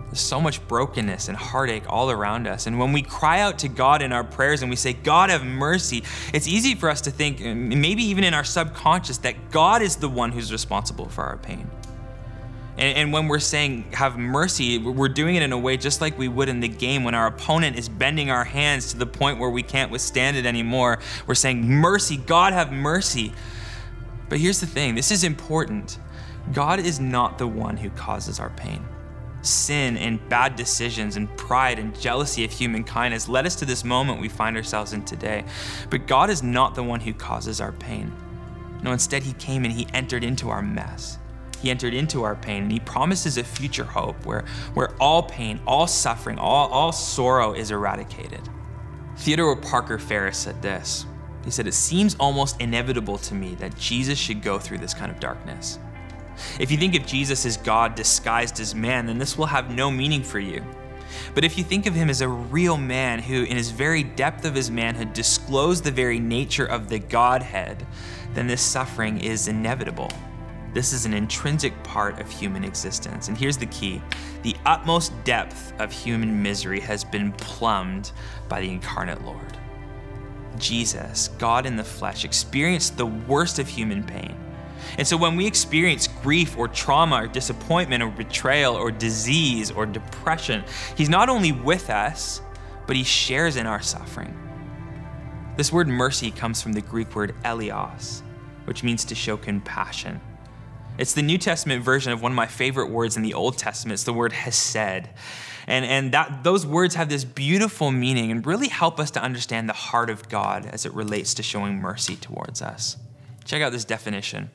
There's 0.08 0.20
so 0.20 0.42
much 0.42 0.66
brokenness 0.68 1.30
and 1.30 1.38
heartache 1.38 1.84
all 1.88 2.12
around 2.12 2.46
us. 2.46 2.68
And 2.68 2.78
when 2.78 2.92
we 2.92 3.04
cry 3.04 3.40
out 3.40 3.60
to 3.60 3.70
God 3.70 4.02
in 4.02 4.12
our 4.12 4.24
prayers 4.26 4.62
and 4.62 4.70
we 4.70 4.76
say, 4.76 4.92
God, 4.92 5.30
have 5.30 5.46
mercy, 5.46 6.04
it's 6.34 6.48
easy 6.48 6.76
for 6.76 6.90
us 6.90 7.00
to 7.02 7.12
think, 7.12 7.40
maybe 7.40 8.04
even 8.04 8.26
in 8.26 8.34
our 8.34 8.44
subconscious, 8.44 9.20
that 9.20 9.50
God 9.52 9.82
is 9.82 9.96
the 9.96 10.10
one 10.10 10.34
who's 10.34 10.52
responsible 10.52 11.08
for 11.08 11.24
our 11.24 11.38
pain. 11.38 11.70
And, 12.78 12.98
and, 12.98 13.14
when 13.14 13.28
we're 13.28 13.40
saying 13.40 13.92
have 13.94 14.18
mercy, 14.18 14.78
we're 14.78 15.10
doing 15.10 15.36
it 15.36 15.42
in 15.42 15.52
a 15.52 15.58
way 15.58 15.78
just 15.78 16.00
like 16.00 16.18
we 16.18 16.28
would 16.28 16.48
in 16.48 16.60
the 16.60 16.68
game 16.68 17.04
when 17.04 17.16
our 17.16 17.26
opponent 17.26 17.78
is 17.78 17.90
bending 17.90 18.30
our 18.30 18.44
hands 18.44 18.92
to 18.92 18.98
the 18.98 19.06
point 19.06 19.40
where 19.40 19.50
we 19.50 19.64
can't 19.64 19.90
withstand 19.90 20.38
it 20.38 20.46
anymore. 20.46 21.00
We're 21.26 21.36
saying, 21.36 21.68
Mercy, 21.68 22.18
God 22.18 22.54
have 22.54 22.72
mercy. 22.72 23.34
But 24.30 24.40
here's 24.40 24.60
the 24.60 24.68
thing 24.68 24.96
this 24.96 25.12
is 25.12 25.24
important 25.24 25.98
God 26.54 26.80
is 26.80 27.00
not 27.00 27.38
the 27.38 27.48
one 27.48 27.78
who 27.78 27.90
causes 27.92 28.40
our 28.40 28.50
pain. 28.52 28.86
Sin 29.42 29.98
and 29.98 30.28
bad 30.30 30.56
decisions 30.56 31.16
and 31.16 31.36
pride 31.38 31.80
and 31.80 31.98
jealousy 32.00 32.44
of 32.44 32.52
humankind 32.52 33.14
has 33.14 33.30
led 33.30 33.46
us 33.46 33.56
to 33.56 33.66
this 33.66 33.84
moment 33.84 34.20
we 34.20 34.30
find 34.30 34.58
ourselves 34.58 34.94
in 34.94 35.04
today. 35.04 35.46
But 35.90 36.08
God 36.08 36.30
is 36.30 36.44
not 36.44 36.76
the 36.76 36.84
one 36.84 37.00
who 37.00 37.14
causes 37.14 37.62
our 37.62 37.72
pain. 37.72 38.12
No, 38.84 38.92
instead, 38.92 39.24
He 39.24 39.34
came 39.34 39.64
and 39.64 39.74
He 39.74 39.88
entered 39.94 40.24
into 40.24 40.50
our 40.50 40.62
mess. 40.62 41.18
He 41.62 41.72
entered 41.72 41.94
into 41.94 42.24
our 42.24 42.36
pain 42.36 42.64
and 42.64 42.72
he 42.72 42.80
promises 42.80 43.38
a 43.38 43.44
future 43.44 43.84
hope 43.84 44.26
where, 44.26 44.46
where 44.74 44.94
all 45.02 45.24
pain, 45.24 45.60
all 45.66 45.88
suffering, 45.88 46.38
all, 46.38 46.70
all 46.70 46.92
sorrow 46.92 47.54
is 47.54 47.72
eradicated. 47.72 48.48
Theodore 49.18 49.56
Parker 49.56 49.98
Ferris 49.98 50.38
said 50.38 50.62
this. 50.62 51.06
He 51.44 51.52
said, 51.52 51.66
It 51.66 51.74
seems 51.74 52.16
almost 52.20 52.60
inevitable 52.62 53.18
to 53.20 53.34
me 53.34 53.56
that 53.56 53.78
Jesus 53.78 54.20
should 54.20 54.42
go 54.42 54.60
through 54.60 54.78
this 54.80 54.94
kind 54.94 55.12
of 55.12 55.20
darkness. 55.20 55.80
If 56.60 56.70
you 56.70 56.78
think 56.78 56.96
of 56.96 57.06
Jesus 57.06 57.46
as 57.46 57.58
God 57.58 57.96
disguised 57.96 58.60
as 58.60 58.76
man, 58.76 59.08
then 59.08 59.18
this 59.18 59.38
will 59.38 59.48
have 59.48 59.72
no 59.72 59.90
meaning 59.90 60.24
for 60.24 60.40
you. 60.40 60.64
But 61.34 61.44
if 61.44 61.58
you 61.58 61.64
think 61.64 61.86
of 61.86 61.96
him 61.96 62.10
as 62.10 62.22
a 62.22 62.28
real 62.28 62.78
man 62.78 63.20
who, 63.20 63.44
in 63.44 63.58
his 63.58 63.72
very 63.72 64.04
depth 64.04 64.46
of 64.46 64.54
his 64.54 64.70
manhood, 64.70 65.14
disclosed 65.14 65.84
the 65.84 65.92
very 65.92 66.20
nature 66.20 66.66
of 66.66 66.90
the 66.90 67.00
Godhead, 67.00 67.86
then 68.34 68.48
this 68.48 68.62
suffering 68.62 69.20
is 69.22 69.48
inevitable. 69.48 70.12
This 70.78 70.94
is 70.94 71.08
an 71.08 71.14
intrinsic 71.16 71.74
part 71.82 72.20
of 72.20 72.30
human 72.30 72.64
existence. 72.64 73.30
And 73.30 73.36
here's 73.36 73.58
the 73.58 73.66
key 73.66 74.00
the 74.44 74.56
utmost 74.64 75.12
depth 75.24 75.74
of 75.80 75.92
human 75.92 76.44
misery 76.44 76.80
has 76.82 77.04
been 77.04 77.32
plumbed 77.32 78.12
by 78.48 78.62
the 78.62 78.70
incarnate 78.70 79.26
Lord. 79.26 79.58
Jesus, 80.60 81.30
God 81.40 81.66
in 81.66 81.78
the 81.78 81.84
flesh, 81.84 82.24
experienced 82.24 82.96
the 82.96 83.08
worst 83.08 83.58
of 83.58 83.68
human 83.68 84.04
pain. 84.04 84.36
And 85.00 85.08
so 85.08 85.18
when 85.18 85.36
we 85.36 85.48
experience 85.48 86.10
grief 86.22 86.56
or 86.56 86.68
trauma 86.68 87.24
or 87.24 87.28
disappointment 87.28 88.04
or 88.04 88.12
betrayal 88.12 88.76
or 88.76 88.92
disease 88.92 89.72
or 89.72 89.88
depression, 89.88 90.64
He's 90.96 91.10
not 91.10 91.28
only 91.28 91.54
with 91.54 91.90
us, 91.90 92.40
but 92.86 92.96
He 92.96 93.04
shares 93.04 93.56
in 93.56 93.66
our 93.66 93.82
suffering. 93.82 94.38
This 95.58 95.74
word 95.74 95.88
mercy 95.88 96.30
comes 96.30 96.62
from 96.62 96.74
the 96.74 96.82
Greek 96.82 97.16
word 97.16 97.34
eleos, 97.44 98.22
which 98.66 98.84
means 98.84 99.04
to 99.06 99.16
show 99.16 99.38
compassion. 99.38 100.22
It's 100.98 101.14
the 101.14 101.22
New 101.22 101.38
Testament 101.38 101.84
version 101.84 102.12
of 102.12 102.22
one 102.22 102.32
of 102.32 102.36
my 102.36 102.48
favorite 102.48 102.90
words 102.90 103.16
in 103.16 103.24
the 103.24 103.34
Old 103.34 103.58
Testament. 103.58 103.94
It's 103.94 104.04
the 104.04 104.14
word 104.14 104.34
hesed. 104.34 105.10
And, 105.68 105.86
and 105.86 106.14
that, 106.14 106.44
those 106.44 106.66
words 106.66 106.96
have 106.96 107.10
this 107.10 107.26
beautiful 107.26 107.92
meaning 107.92 108.32
and 108.32 108.46
really 108.46 108.70
help 108.70 109.00
us 109.00 109.12
to 109.12 109.22
understand 109.22 109.68
the 109.68 109.74
heart 109.74 110.10
of 110.10 110.30
God 110.30 110.66
as 110.66 110.86
it 110.86 110.94
relates 110.94 111.34
to 111.36 111.44
showing 111.44 111.76
mercy 111.76 112.16
towards 112.16 112.62
us. 112.62 112.98
Check 113.46 113.62
out 113.62 113.72
this 113.72 113.86
definition 113.86 114.50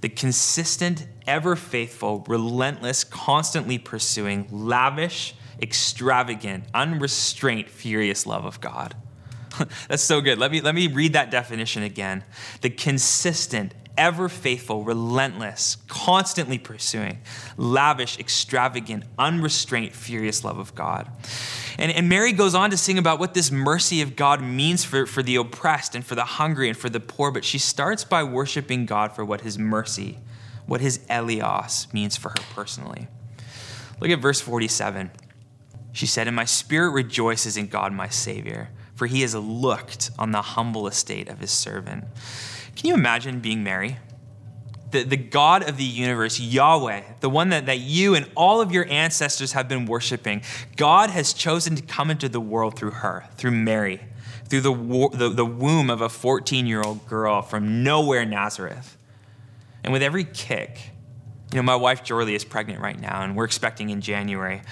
the 0.00 0.08
consistent, 0.08 1.08
ever 1.26 1.56
faithful, 1.56 2.24
relentless, 2.28 3.02
constantly 3.02 3.78
pursuing, 3.78 4.46
lavish, 4.52 5.34
extravagant, 5.60 6.62
unrestrained, 6.72 7.68
furious 7.68 8.24
love 8.24 8.44
of 8.44 8.60
God. 8.60 8.94
That's 9.88 10.02
so 10.02 10.20
good. 10.20 10.38
Let 10.38 10.52
me, 10.52 10.60
let 10.60 10.76
me 10.76 10.86
read 10.86 11.14
that 11.14 11.32
definition 11.32 11.82
again. 11.82 12.22
The 12.60 12.70
consistent, 12.70 13.74
ever 13.98 14.28
faithful, 14.28 14.84
relentless, 14.84 15.76
constantly 15.88 16.56
pursuing, 16.56 17.18
lavish, 17.58 18.18
extravagant, 18.18 19.04
unrestrained, 19.18 19.92
furious 19.92 20.44
love 20.44 20.58
of 20.58 20.74
God. 20.74 21.10
And, 21.78 21.92
and 21.92 22.08
Mary 22.08 22.32
goes 22.32 22.54
on 22.54 22.70
to 22.70 22.76
sing 22.76 22.96
about 22.96 23.18
what 23.18 23.34
this 23.34 23.50
mercy 23.50 24.00
of 24.00 24.16
God 24.16 24.40
means 24.40 24.84
for, 24.84 25.04
for 25.04 25.22
the 25.22 25.36
oppressed 25.36 25.94
and 25.94 26.06
for 26.06 26.14
the 26.14 26.24
hungry 26.24 26.68
and 26.68 26.78
for 26.78 26.88
the 26.88 27.00
poor, 27.00 27.30
but 27.30 27.44
she 27.44 27.58
starts 27.58 28.04
by 28.04 28.22
worshiping 28.22 28.86
God 28.86 29.12
for 29.12 29.24
what 29.24 29.42
his 29.42 29.58
mercy, 29.58 30.18
what 30.66 30.80
his 30.80 30.98
Eleos 31.10 31.92
means 31.92 32.16
for 32.16 32.30
her 32.30 32.44
personally. 32.54 33.08
Look 34.00 34.10
at 34.10 34.20
verse 34.20 34.40
47. 34.40 35.10
She 35.92 36.06
said, 36.06 36.28
And 36.28 36.36
my 36.36 36.44
spirit 36.44 36.90
rejoices 36.90 37.56
in 37.56 37.66
God 37.66 37.92
my 37.92 38.08
Savior, 38.08 38.70
for 38.94 39.06
he 39.06 39.22
has 39.22 39.34
looked 39.34 40.10
on 40.18 40.30
the 40.30 40.42
humble 40.42 40.86
estate 40.86 41.28
of 41.28 41.40
his 41.40 41.50
servant. 41.50 42.04
Can 42.78 42.86
you 42.86 42.94
imagine 42.94 43.40
being 43.40 43.64
Mary? 43.64 43.98
The, 44.92 45.02
the 45.02 45.16
God 45.16 45.68
of 45.68 45.76
the 45.76 45.84
universe, 45.84 46.38
Yahweh, 46.38 47.02
the 47.18 47.28
one 47.28 47.48
that, 47.48 47.66
that 47.66 47.80
you 47.80 48.14
and 48.14 48.30
all 48.36 48.60
of 48.60 48.70
your 48.70 48.86
ancestors 48.88 49.52
have 49.52 49.68
been 49.68 49.84
worshiping, 49.84 50.42
God 50.76 51.10
has 51.10 51.32
chosen 51.32 51.74
to 51.74 51.82
come 51.82 52.08
into 52.08 52.28
the 52.28 52.40
world 52.40 52.78
through 52.78 52.92
her, 52.92 53.26
through 53.36 53.50
Mary, 53.50 54.00
through 54.48 54.60
the, 54.60 55.08
the, 55.12 55.28
the 55.28 55.44
womb 55.44 55.90
of 55.90 56.00
a 56.00 56.08
14 56.08 56.66
year 56.66 56.80
old 56.80 57.04
girl 57.08 57.42
from 57.42 57.82
nowhere, 57.82 58.24
Nazareth. 58.24 58.96
And 59.82 59.92
with 59.92 60.02
every 60.02 60.24
kick, 60.24 60.78
you 61.52 61.56
know, 61.56 61.64
my 61.64 61.76
wife 61.76 62.04
Jorley 62.04 62.34
is 62.34 62.44
pregnant 62.44 62.80
right 62.80 62.98
now, 62.98 63.22
and 63.22 63.34
we're 63.34 63.44
expecting 63.44 63.90
in 63.90 64.00
January. 64.00 64.62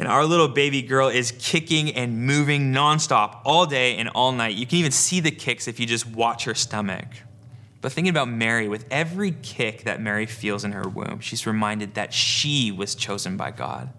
And 0.00 0.08
our 0.08 0.24
little 0.24 0.48
baby 0.48 0.80
girl 0.80 1.08
is 1.08 1.34
kicking 1.38 1.94
and 1.94 2.24
moving 2.24 2.72
nonstop 2.72 3.42
all 3.44 3.66
day 3.66 3.98
and 3.98 4.08
all 4.08 4.32
night. 4.32 4.56
You 4.56 4.64
can 4.64 4.78
even 4.78 4.92
see 4.92 5.20
the 5.20 5.30
kicks 5.30 5.68
if 5.68 5.78
you 5.78 5.84
just 5.84 6.06
watch 6.06 6.44
her 6.44 6.54
stomach. 6.54 7.04
But 7.82 7.92
thinking 7.92 8.08
about 8.08 8.30
Mary, 8.30 8.66
with 8.66 8.86
every 8.90 9.30
kick 9.30 9.84
that 9.84 10.00
Mary 10.00 10.24
feels 10.24 10.64
in 10.64 10.72
her 10.72 10.88
womb, 10.88 11.20
she's 11.20 11.46
reminded 11.46 11.96
that 11.96 12.14
she 12.14 12.72
was 12.72 12.94
chosen 12.94 13.36
by 13.36 13.50
God, 13.50 13.90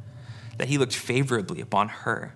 that 0.58 0.70
He 0.70 0.80
looked 0.80 0.96
favorably 0.96 1.62
upon 1.62 1.90
her, 1.90 2.34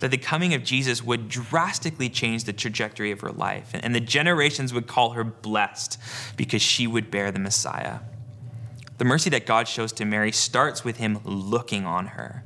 that 0.00 0.10
the 0.10 0.18
coming 0.18 0.52
of 0.52 0.64
Jesus 0.64 1.00
would 1.00 1.28
drastically 1.28 2.08
change 2.08 2.42
the 2.42 2.52
trajectory 2.52 3.12
of 3.12 3.20
her 3.20 3.30
life, 3.30 3.70
and 3.74 3.94
the 3.94 4.00
generations 4.00 4.74
would 4.74 4.88
call 4.88 5.10
her 5.10 5.22
blessed 5.22 6.00
because 6.36 6.62
she 6.62 6.88
would 6.88 7.12
bear 7.12 7.30
the 7.30 7.38
Messiah. 7.38 8.00
The 8.98 9.04
mercy 9.04 9.30
that 9.30 9.46
God 9.46 9.68
shows 9.68 9.92
to 9.92 10.04
Mary 10.04 10.32
starts 10.32 10.82
with 10.82 10.96
Him 10.96 11.20
looking 11.24 11.86
on 11.86 12.06
her. 12.08 12.42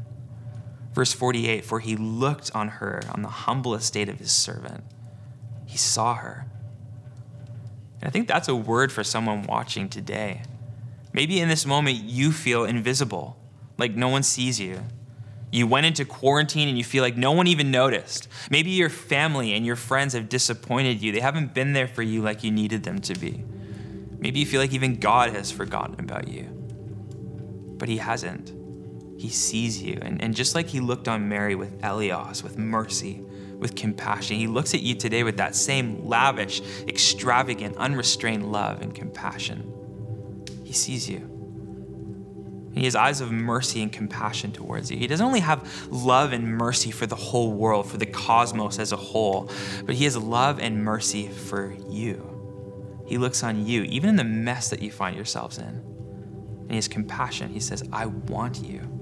Verse 0.93 1.13
48 1.13 1.65
For 1.65 1.81
he 1.81 1.97
looked 1.97 2.51
on 2.55 2.69
her 2.69 3.03
on 3.13 3.23
the 3.23 3.29
humble 3.29 3.75
estate 3.75 4.09
of 4.09 4.19
his 4.19 4.33
servant. 4.33 4.85
He 5.67 5.77
saw 5.77 6.15
her. 6.15 6.47
And 8.01 8.09
I 8.09 8.11
think 8.11 8.29
that's 8.29 8.49
a 8.49 8.55
word 8.55 8.93
for 8.93 9.05
someone 9.05 9.43
watching 9.43 9.89
today. 9.89 10.43
Maybe 11.13 11.41
in 11.41 11.49
this 11.49 11.67
moment 11.67 11.97
you 11.97 12.33
feel 12.33 12.65
invisible, 12.65 13.37
like 13.77 13.95
no 13.95 14.09
one 14.09 14.23
sees 14.23 14.61
you. 14.61 14.85
You 15.51 15.67
went 15.67 15.87
into 15.87 16.05
quarantine 16.05 16.69
and 16.69 16.77
you 16.77 16.85
feel 16.85 17.03
like 17.03 17.17
no 17.17 17.33
one 17.33 17.47
even 17.47 17.71
noticed. 17.71 18.29
Maybe 18.51 18.71
your 18.71 18.91
family 18.91 19.55
and 19.55 19.65
your 19.65 19.77
friends 19.77 20.13
have 20.13 20.29
disappointed 20.29 21.03
you. 21.03 21.11
They 21.11 21.21
haven't 21.21 21.55
been 21.55 21.73
there 21.73 21.89
for 21.89 22.03
you 22.03 22.21
like 22.21 22.45
you 22.45 22.51
needed 22.51 22.83
them 22.83 23.01
to 23.01 23.15
be. 23.15 23.45
Maybe 24.19 24.41
you 24.41 24.47
feel 24.47 24.61
like 24.61 24.75
even 24.75 24.97
God 24.97 25.31
has 25.31 25.51
forgotten 25.51 25.99
about 25.99 26.29
you. 26.29 26.45
But 27.79 27.89
He 27.89 27.97
hasn't. 27.97 28.53
He 29.19 29.29
sees 29.29 29.83
you. 29.83 29.99
And, 30.01 30.23
and 30.23 30.35
just 30.35 30.55
like 30.55 30.69
he 30.69 30.79
looked 30.79 31.09
on 31.09 31.29
Mary 31.29 31.57
with 31.57 31.81
Eleos, 31.83 32.45
with 32.45 32.57
mercy, 32.57 33.21
with 33.59 33.75
compassion, 33.75 34.37
he 34.37 34.47
looks 34.47 34.75
at 34.75 34.81
you 34.81 34.95
today 34.95 35.25
with 35.25 35.39
that 35.39 35.57
same 35.57 36.07
lavish, 36.07 36.63
extravagant, 36.87 37.77
unrestrained 37.77 38.53
love 38.53 38.81
and 38.81 38.95
compassion. 38.95 39.73
He 40.63 40.73
sees 40.73 41.11
you. 41.11 41.29
he 42.75 42.85
has 42.85 42.95
eyes 42.95 43.21
of 43.21 43.33
mercy 43.33 43.83
and 43.83 43.91
compassion 43.91 44.53
towards 44.53 44.89
you. 44.89 44.97
He 44.97 45.09
doesn't 45.09 45.27
only 45.27 45.41
have 45.41 45.89
love 45.91 46.33
and 46.33 46.47
mercy 46.47 46.93
for 46.93 47.07
the 47.07 47.17
whole 47.17 47.51
world, 47.53 47.91
for 47.91 47.97
the 47.97 48.07
cosmos 48.07 48.79
as 48.79 48.93
a 48.93 48.97
whole, 48.97 49.51
but 49.85 49.97
he 49.97 50.05
has 50.05 50.17
love 50.17 50.61
and 50.61 50.85
mercy 50.85 51.27
for 51.27 51.75
you. 51.89 53.03
He 53.05 53.19
looks 53.19 53.43
on 53.43 53.67
you, 53.67 53.83
even 53.83 54.11
in 54.11 54.17
the 54.17 54.23
mess 54.23 54.71
that 54.71 54.81
you 54.81 54.93
find 54.93 55.17
yourselves 55.17 55.59
in. 55.59 55.65
And 55.65 56.71
he 56.71 56.77
has 56.77 56.87
compassion. 56.87 57.49
He 57.49 57.59
says, 57.59 57.83
I 57.93 58.07
want 58.07 58.63
you. 58.63 58.98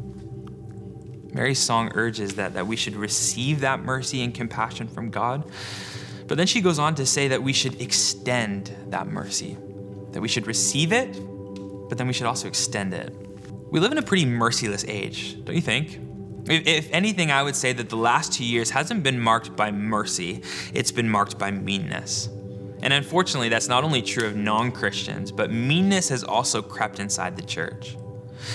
Mary's 1.36 1.58
song 1.58 1.92
urges 1.94 2.34
that, 2.36 2.54
that 2.54 2.66
we 2.66 2.76
should 2.76 2.96
receive 2.96 3.60
that 3.60 3.84
mercy 3.84 4.22
and 4.22 4.34
compassion 4.34 4.88
from 4.88 5.10
God. 5.10 5.44
But 6.26 6.38
then 6.38 6.46
she 6.46 6.62
goes 6.62 6.78
on 6.78 6.94
to 6.94 7.04
say 7.04 7.28
that 7.28 7.42
we 7.42 7.52
should 7.52 7.80
extend 7.80 8.74
that 8.88 9.06
mercy, 9.06 9.56
that 10.12 10.22
we 10.22 10.28
should 10.28 10.46
receive 10.46 10.92
it, 10.92 11.12
but 11.88 11.98
then 11.98 12.06
we 12.06 12.14
should 12.14 12.26
also 12.26 12.48
extend 12.48 12.94
it. 12.94 13.14
We 13.70 13.80
live 13.80 13.92
in 13.92 13.98
a 13.98 14.02
pretty 14.02 14.24
merciless 14.24 14.86
age, 14.88 15.44
don't 15.44 15.54
you 15.54 15.60
think? 15.60 16.00
If 16.48 16.90
anything, 16.90 17.30
I 17.30 17.42
would 17.42 17.54
say 17.54 17.74
that 17.74 17.90
the 17.90 17.96
last 17.96 18.32
two 18.32 18.44
years 18.44 18.70
hasn't 18.70 19.02
been 19.02 19.20
marked 19.20 19.54
by 19.54 19.70
mercy, 19.70 20.42
it's 20.72 20.90
been 20.90 21.08
marked 21.08 21.38
by 21.38 21.50
meanness. 21.50 22.30
And 22.82 22.94
unfortunately, 22.94 23.50
that's 23.50 23.68
not 23.68 23.84
only 23.84 24.00
true 24.00 24.26
of 24.26 24.36
non 24.36 24.72
Christians, 24.72 25.30
but 25.30 25.50
meanness 25.50 26.08
has 26.08 26.24
also 26.24 26.62
crept 26.62 26.98
inside 26.98 27.36
the 27.36 27.42
church. 27.42 27.96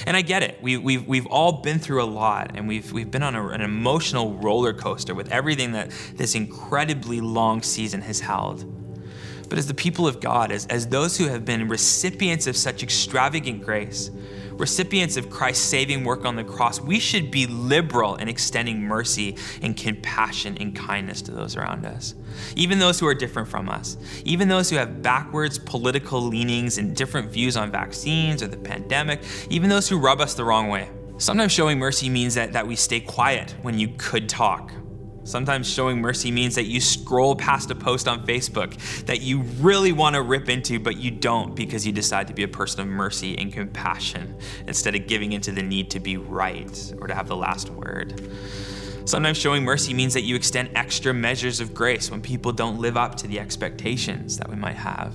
And 0.05 0.15
I 0.17 0.21
get 0.21 0.43
it. 0.43 0.61
We, 0.61 0.77
we've, 0.77 1.07
we've 1.07 1.27
all 1.27 1.61
been 1.61 1.79
through 1.79 2.03
a 2.03 2.05
lot, 2.05 2.51
and 2.55 2.67
we've, 2.67 2.91
we've 2.91 3.11
been 3.11 3.23
on 3.23 3.35
a, 3.35 3.47
an 3.49 3.61
emotional 3.61 4.33
roller 4.35 4.73
coaster 4.73 5.13
with 5.13 5.31
everything 5.31 5.71
that 5.73 5.91
this 6.15 6.35
incredibly 6.35 7.21
long 7.21 7.61
season 7.61 8.01
has 8.01 8.19
held. 8.19 8.65
But 9.49 9.57
as 9.57 9.67
the 9.67 9.73
people 9.73 10.07
of 10.07 10.21
God, 10.21 10.51
as, 10.51 10.65
as 10.67 10.87
those 10.87 11.17
who 11.17 11.27
have 11.27 11.43
been 11.43 11.67
recipients 11.67 12.47
of 12.47 12.55
such 12.55 12.83
extravagant 12.83 13.63
grace, 13.63 14.09
recipients 14.61 15.17
of 15.17 15.29
Christ's 15.29 15.65
saving 15.65 16.03
work 16.03 16.23
on 16.23 16.35
the 16.35 16.43
cross, 16.43 16.79
we 16.79 16.99
should 16.99 17.31
be 17.31 17.47
liberal 17.47 18.15
in 18.15 18.29
extending 18.29 18.79
mercy 18.79 19.35
and 19.63 19.75
compassion 19.75 20.55
and 20.59 20.75
kindness 20.75 21.21
to 21.23 21.31
those 21.31 21.57
around 21.57 21.85
us. 21.85 22.13
Even 22.55 22.77
those 22.77 22.99
who 22.99 23.07
are 23.07 23.15
different 23.15 23.47
from 23.47 23.67
us, 23.67 23.97
even 24.23 24.47
those 24.47 24.69
who 24.69 24.75
have 24.77 25.01
backwards 25.01 25.57
political 25.57 26.21
leanings 26.21 26.77
and 26.77 26.95
different 26.95 27.31
views 27.31 27.57
on 27.57 27.71
vaccines 27.71 28.43
or 28.43 28.47
the 28.47 28.55
pandemic, 28.55 29.21
even 29.49 29.67
those 29.67 29.89
who 29.89 29.97
rub 29.97 30.21
us 30.21 30.35
the 30.35 30.45
wrong 30.45 30.69
way. 30.69 30.87
Sometimes 31.17 31.51
showing 31.51 31.79
mercy 31.79 32.07
means 32.07 32.35
that, 32.35 32.53
that 32.53 32.65
we 32.65 32.75
stay 32.75 32.99
quiet 32.99 33.55
when 33.63 33.77
you 33.77 33.89
could 33.97 34.29
talk 34.29 34.71
Sometimes 35.23 35.71
showing 35.71 36.01
mercy 36.01 36.31
means 36.31 36.55
that 36.55 36.63
you 36.63 36.81
scroll 36.81 37.35
past 37.35 37.69
a 37.69 37.75
post 37.75 38.07
on 38.07 38.25
Facebook 38.25 38.75
that 39.05 39.21
you 39.21 39.41
really 39.59 39.91
want 39.91 40.15
to 40.15 40.21
rip 40.21 40.49
into, 40.49 40.79
but 40.79 40.97
you 40.97 41.11
don't 41.11 41.55
because 41.55 41.85
you 41.85 41.91
decide 41.91 42.27
to 42.27 42.33
be 42.33 42.43
a 42.43 42.47
person 42.47 42.81
of 42.81 42.87
mercy 42.87 43.37
and 43.37 43.53
compassion 43.53 44.35
instead 44.67 44.95
of 44.95 45.07
giving 45.07 45.33
into 45.33 45.51
the 45.51 45.61
need 45.61 45.91
to 45.91 45.99
be 45.99 46.17
right 46.17 46.93
or 46.99 47.07
to 47.07 47.13
have 47.13 47.27
the 47.27 47.35
last 47.35 47.69
word. 47.69 48.29
Sometimes 49.05 49.37
showing 49.37 49.63
mercy 49.63 49.93
means 49.93 50.13
that 50.13 50.21
you 50.21 50.35
extend 50.35 50.71
extra 50.75 51.13
measures 51.13 51.59
of 51.59 51.73
grace 51.73 52.09
when 52.09 52.21
people 52.21 52.51
don't 52.51 52.79
live 52.79 52.97
up 52.97 53.15
to 53.15 53.27
the 53.27 53.39
expectations 53.39 54.37
that 54.37 54.49
we 54.49 54.55
might 54.55 54.75
have. 54.75 55.13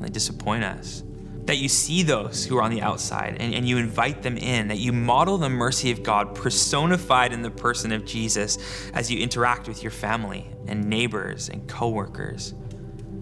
They 0.00 0.08
disappoint 0.08 0.64
us 0.64 1.02
that 1.46 1.58
you 1.58 1.68
see 1.68 2.02
those 2.02 2.44
who 2.44 2.56
are 2.58 2.62
on 2.62 2.72
the 2.72 2.82
outside 2.82 3.36
and, 3.38 3.54
and 3.54 3.68
you 3.68 3.78
invite 3.78 4.22
them 4.22 4.36
in, 4.36 4.68
that 4.68 4.78
you 4.78 4.92
model 4.92 5.38
the 5.38 5.48
mercy 5.48 5.92
of 5.92 6.02
God 6.02 6.34
personified 6.34 7.32
in 7.32 7.42
the 7.42 7.50
person 7.50 7.92
of 7.92 8.04
Jesus 8.04 8.58
as 8.92 9.10
you 9.10 9.20
interact 9.20 9.68
with 9.68 9.82
your 9.82 9.92
family 9.92 10.50
and 10.66 10.84
neighbors 10.84 11.48
and 11.48 11.66
coworkers. 11.68 12.54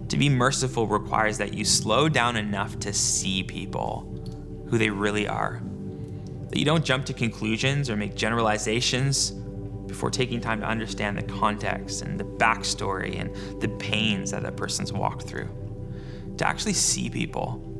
To 0.09 0.17
be 0.17 0.27
merciful 0.27 0.87
requires 0.87 1.37
that 1.37 1.53
you 1.53 1.63
slow 1.63 2.09
down 2.09 2.35
enough 2.35 2.79
to 2.79 2.93
see 2.93 3.43
people 3.43 4.11
who 4.69 4.79
they 4.79 4.89
really 4.89 5.27
are. 5.27 5.61
That 6.49 6.57
you 6.57 6.65
don't 6.65 6.85
jump 6.85 7.05
to 7.05 7.13
conclusions 7.13 7.89
or 7.91 7.95
make 7.95 8.15
generalizations 8.15 9.31
before 9.87 10.09
taking 10.09 10.41
time 10.41 10.61
to 10.61 10.67
understand 10.67 11.17
the 11.17 11.23
context 11.23 12.01
and 12.01 12.19
the 12.19 12.23
backstory 12.23 13.19
and 13.19 13.61
the 13.61 13.69
pains 13.69 14.31
that 14.31 14.41
that 14.41 14.57
person's 14.57 14.91
walked 14.91 15.27
through. 15.27 15.49
To 16.37 16.47
actually 16.47 16.73
see 16.73 17.09
people 17.09 17.74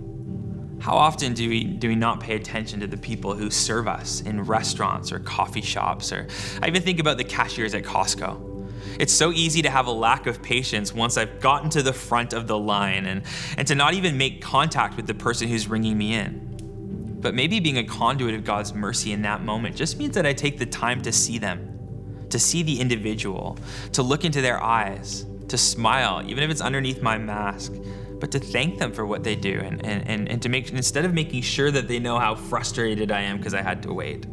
how 0.86 0.98
often 0.98 1.34
do 1.34 1.50
we, 1.50 1.64
do 1.64 1.88
we 1.88 1.96
not 1.96 2.20
pay 2.20 2.36
attention 2.36 2.80
to 2.80 2.86
the 2.86 2.96
people 2.96 3.34
who 3.34 3.50
serve 3.50 3.88
us 3.88 4.22
in 4.22 4.40
restaurants 4.44 5.12
or 5.12 5.18
coffee 5.18 5.64
shops? 5.64 6.12
Or 6.12 6.28
I 6.62 6.68
even 6.68 6.84
think 6.84 7.00
about 7.00 7.18
the 7.18 7.24
cashiers 7.24 7.74
at 7.74 7.82
Costco. 7.82 8.70
It's 9.00 9.12
so 9.12 9.32
easy 9.32 9.64
to 9.64 9.70
have 9.72 9.88
a 9.88 9.92
lack 9.92 10.28
of 10.28 10.44
patience 10.44 10.94
once 10.94 11.18
I've 11.18 11.40
gotten 11.40 11.72
to 11.72 11.82
the 11.82 11.92
front 11.92 12.34
of 12.34 12.46
the 12.46 12.60
line 12.60 13.08
and, 13.08 13.24
and 13.58 13.68
to 13.68 13.74
not 13.74 13.96
even 13.96 14.16
make 14.16 14.44
contact 14.44 14.96
with 14.96 15.08
the 15.08 15.16
person 15.16 15.48
who's 15.48 15.68
ringing 15.68 15.98
me 15.98 16.14
in. 16.14 17.18
But 17.20 17.34
maybe 17.34 17.60
being 17.60 17.80
a 17.80 17.84
conduit 17.84 18.36
of 18.36 18.44
God's 18.44 18.76
mercy 18.76 19.12
in 19.12 19.24
that 19.24 19.42
moment 19.42 19.76
just 19.76 19.98
means 19.98 20.14
that 20.14 20.28
I 20.28 20.34
take 20.34 20.60
the 20.60 20.68
time 20.68 21.02
to 21.02 21.12
see 21.12 21.40
them, 21.40 22.28
to 22.30 22.38
see 22.38 22.62
the 22.62 22.80
individual, 22.80 23.58
to 23.94 24.04
look 24.04 24.24
into 24.24 24.40
their 24.40 24.62
eyes, 24.62 25.26
to 25.48 25.58
smile, 25.58 26.22
even 26.28 26.44
if 26.44 26.52
it's 26.52 26.62
underneath 26.62 27.02
my 27.02 27.18
mask, 27.18 27.74
but 28.20 28.32
to 28.32 28.40
thank 28.40 28.80
them 28.80 28.92
for 28.92 29.06
what 29.06 29.24
they 29.24 29.36
do 29.36 29.60
and, 29.60 29.86
and, 29.86 30.08
and, 30.08 30.30
and 30.30 30.42
to 30.42 30.50
make 30.50 30.72
instead 30.72 31.06
of 31.06 31.14
making 31.14 31.42
sure 31.42 31.72
that 31.72 31.88
they 31.88 32.00
know 32.00 32.20
how 32.20 32.36
frustrated 32.36 33.12
I 33.12 33.22
am 33.22 33.38
because 33.38 33.54
I 33.54 33.62
had 33.62 33.84
to 33.84 33.94
wait. 33.94 34.26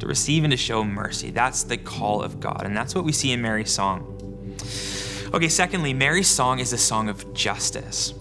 To 0.00 0.06
receive 0.06 0.44
and 0.44 0.50
to 0.50 0.56
show 0.56 0.84
mercy. 0.84 1.30
That's 1.30 1.64
the 1.64 1.76
call 1.76 2.22
of 2.22 2.40
God. 2.40 2.62
And 2.64 2.76
that's 2.76 2.94
what 2.94 3.04
we 3.04 3.12
see 3.12 3.32
in 3.32 3.42
Mary's 3.42 3.70
song. 3.72 4.14
Okay, 5.34 5.48
secondly, 5.48 5.92
Mary's 5.92 6.28
song 6.28 6.58
is 6.58 6.72
a 6.72 6.78
song 6.78 7.08
of 7.08 7.34
justice. 7.34 8.14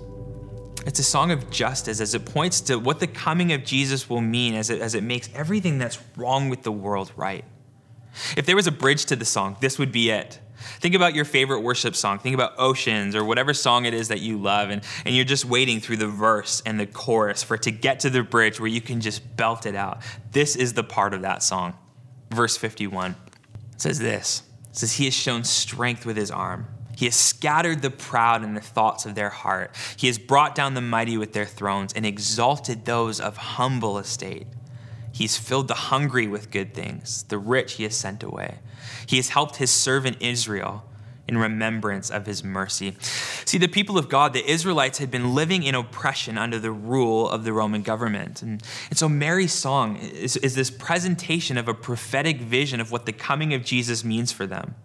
It's 0.86 1.00
a 1.00 1.04
song 1.04 1.32
of 1.32 1.50
justice 1.50 2.00
as 2.00 2.16
it 2.16 2.26
points 2.26 2.62
to 2.62 2.80
what 2.80 3.00
the 3.00 3.08
coming 3.08 3.52
of 3.54 3.64
Jesus 3.64 4.10
will 4.10 4.22
mean 4.22 4.56
as 4.56 4.70
it, 4.70 4.82
as 4.82 4.96
it 4.96 5.04
makes 5.04 5.30
everything 5.34 5.78
that's 5.78 6.00
wrong 6.16 6.50
with 6.50 6.64
the 6.64 6.72
world 6.72 7.12
right. 7.16 7.44
If 8.36 8.46
there 8.46 8.56
was 8.56 8.68
a 8.68 8.72
bridge 8.72 9.06
to 9.06 9.16
the 9.16 9.26
song, 9.26 9.58
this 9.60 9.78
would 9.78 9.92
be 9.92 10.10
it. 10.10 10.40
Think 10.80 10.96
about 10.96 11.16
your 11.16 11.26
favorite 11.26 11.62
worship 11.62 11.96
song. 11.96 12.20
Think 12.20 12.34
about 12.34 12.54
Oceans 12.58 13.16
or 13.16 13.24
whatever 13.24 13.54
song 13.54 13.86
it 13.86 13.94
is 13.94 14.08
that 14.10 14.22
you 14.22 14.38
love, 14.38 14.70
and, 14.70 14.84
and 15.06 15.16
you're 15.16 15.26
just 15.26 15.46
waiting 15.46 15.80
through 15.80 15.98
the 15.98 16.08
verse 16.08 16.62
and 16.66 16.80
the 16.80 16.88
chorus 16.88 17.44
for 17.44 17.56
it 17.56 17.64
to 17.64 17.72
get 17.72 18.00
to 18.02 18.10
the 18.10 18.24
bridge 18.24 18.60
where 18.60 18.70
you 18.70 18.82
can 18.82 19.02
just 19.02 19.38
belt 19.38 19.66
it 19.66 19.76
out. 19.76 20.02
This 20.32 20.56
is 20.56 20.74
the 20.74 20.84
part 20.84 21.14
of 21.14 21.22
that 21.22 21.44
song. 21.44 21.74
Verse 22.32 22.58
51 22.58 23.16
it 23.74 23.82
says 23.82 24.00
this 24.00 24.44
it 24.70 24.78
says, 24.78 24.94
He 24.94 25.06
has 25.06 25.14
shown 25.14 25.44
strength 25.44 26.06
with 26.06 26.18
his 26.18 26.32
arm. 26.32 26.68
He 26.98 27.06
has 27.06 27.16
scattered 27.16 27.84
the 27.84 27.92
proud 27.92 28.44
in 28.44 28.56
the 28.56 28.62
thoughts 28.62 29.06
of 29.06 29.14
their 29.14 29.30
heart. 29.30 29.76
He 29.98 30.08
has 30.08 30.18
brought 30.18 30.56
down 30.56 30.74
the 30.74 30.82
mighty 30.82 31.16
with 31.16 31.32
their 31.32 31.46
thrones 31.46 31.94
and 31.94 32.08
exalted 32.08 32.86
those 32.86 33.20
of 33.20 33.38
humble 33.38 34.00
estate. 34.00 34.48
He's 35.18 35.36
filled 35.36 35.68
the 35.68 35.74
hungry 35.74 36.28
with 36.28 36.52
good 36.52 36.76
things, 36.76 37.24
the 37.24 37.40
rich 37.40 37.74
he 37.74 37.84
has 37.86 37.96
sent 37.96 38.22
away. 38.22 38.60
He 39.08 39.16
has 39.16 39.30
helped 39.30 39.56
his 39.56 39.72
servant 39.72 40.18
Israel 40.20 40.84
in 41.28 41.40
remembrance 41.40 42.12
of 42.12 42.28
his 42.28 42.44
mercy. 42.44 42.96
See, 43.44 43.58
the 43.58 43.68
people 43.68 43.98
of 43.98 44.10
God, 44.10 44.34
the 44.34 44.48
Israelites, 44.48 45.00
had 45.00 45.10
been 45.10 45.34
living 45.34 45.64
in 45.64 45.74
oppression 45.74 46.38
under 46.38 46.60
the 46.60 46.70
rule 46.70 47.28
of 47.28 47.46
the 47.46 47.52
Roman 47.52 47.82
government. 47.82 48.44
And, 48.44 48.62
and 48.92 49.00
so 49.00 49.10
Mary's 49.10 49.54
song 49.54 49.98
is, 49.98 50.38
is 50.38 50.54
this 50.54 50.70
presentation 50.70 51.58
of 51.58 51.68
a 51.68 51.74
prophetic 51.74 52.40
vision 52.40 52.80
of 52.80 52.92
what 52.92 53.08
the 53.08 53.12
coming 53.12 53.56
of 53.56 53.66
Jesus 53.66 54.04
means 54.04 54.32
for 54.32 54.46
them, 54.46 54.76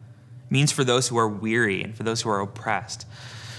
means 0.49 0.73
for 0.73 0.83
those 0.83 1.09
who 1.09 1.19
are 1.19 1.29
weary 1.29 1.83
and 1.83 1.95
for 1.95 2.05
those 2.05 2.23
who 2.23 2.31
are 2.31 2.41
oppressed. 2.41 3.07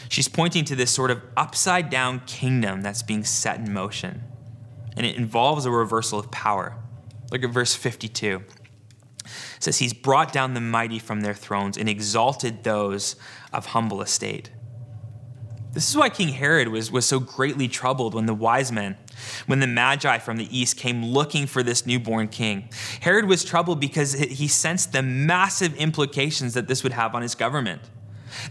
She's 0.09 0.27
pointing 0.27 0.65
to 0.65 0.75
this 0.75 0.89
sort 0.89 1.11
of 1.11 1.21
upside 1.37 1.91
down 1.91 2.21
kingdom 2.25 2.81
that's 2.81 3.03
being 3.03 3.23
set 3.23 3.59
in 3.59 3.71
motion. 3.71 4.23
And 4.95 5.05
it 5.05 5.15
involves 5.15 5.65
a 5.65 5.71
reversal 5.71 6.19
of 6.19 6.31
power. 6.31 6.75
Look 7.31 7.43
at 7.43 7.49
verse 7.49 7.75
52 7.75 8.43
says 9.59 9.79
he's 9.79 9.93
brought 9.93 10.33
down 10.33 10.53
the 10.53 10.61
mighty 10.61 10.99
from 10.99 11.21
their 11.21 11.33
thrones 11.33 11.77
and 11.77 11.87
exalted 11.87 12.63
those 12.63 13.15
of 13.51 13.67
humble 13.67 14.01
estate. 14.01 14.51
This 15.71 15.89
is 15.89 15.97
why 15.97 16.09
King 16.09 16.29
Herod 16.29 16.67
was, 16.67 16.91
was 16.91 17.05
so 17.05 17.19
greatly 17.19 17.67
troubled 17.67 18.13
when 18.13 18.27
the 18.27 18.33
wise 18.33 18.71
men, 18.71 18.95
when 19.47 19.59
the 19.59 19.65
magi 19.65 20.19
from 20.19 20.37
the 20.37 20.55
east 20.55 20.77
came 20.77 21.03
looking 21.03 21.47
for 21.47 21.63
this 21.63 21.87
newborn 21.87 22.27
king. 22.27 22.69
Herod 23.01 23.25
was 23.25 23.43
troubled 23.43 23.79
because 23.79 24.13
he 24.13 24.47
sensed 24.47 24.91
the 24.91 25.01
massive 25.01 25.73
implications 25.75 26.53
that 26.53 26.67
this 26.67 26.83
would 26.83 26.93
have 26.93 27.15
on 27.15 27.23
his 27.23 27.33
government. 27.33 27.81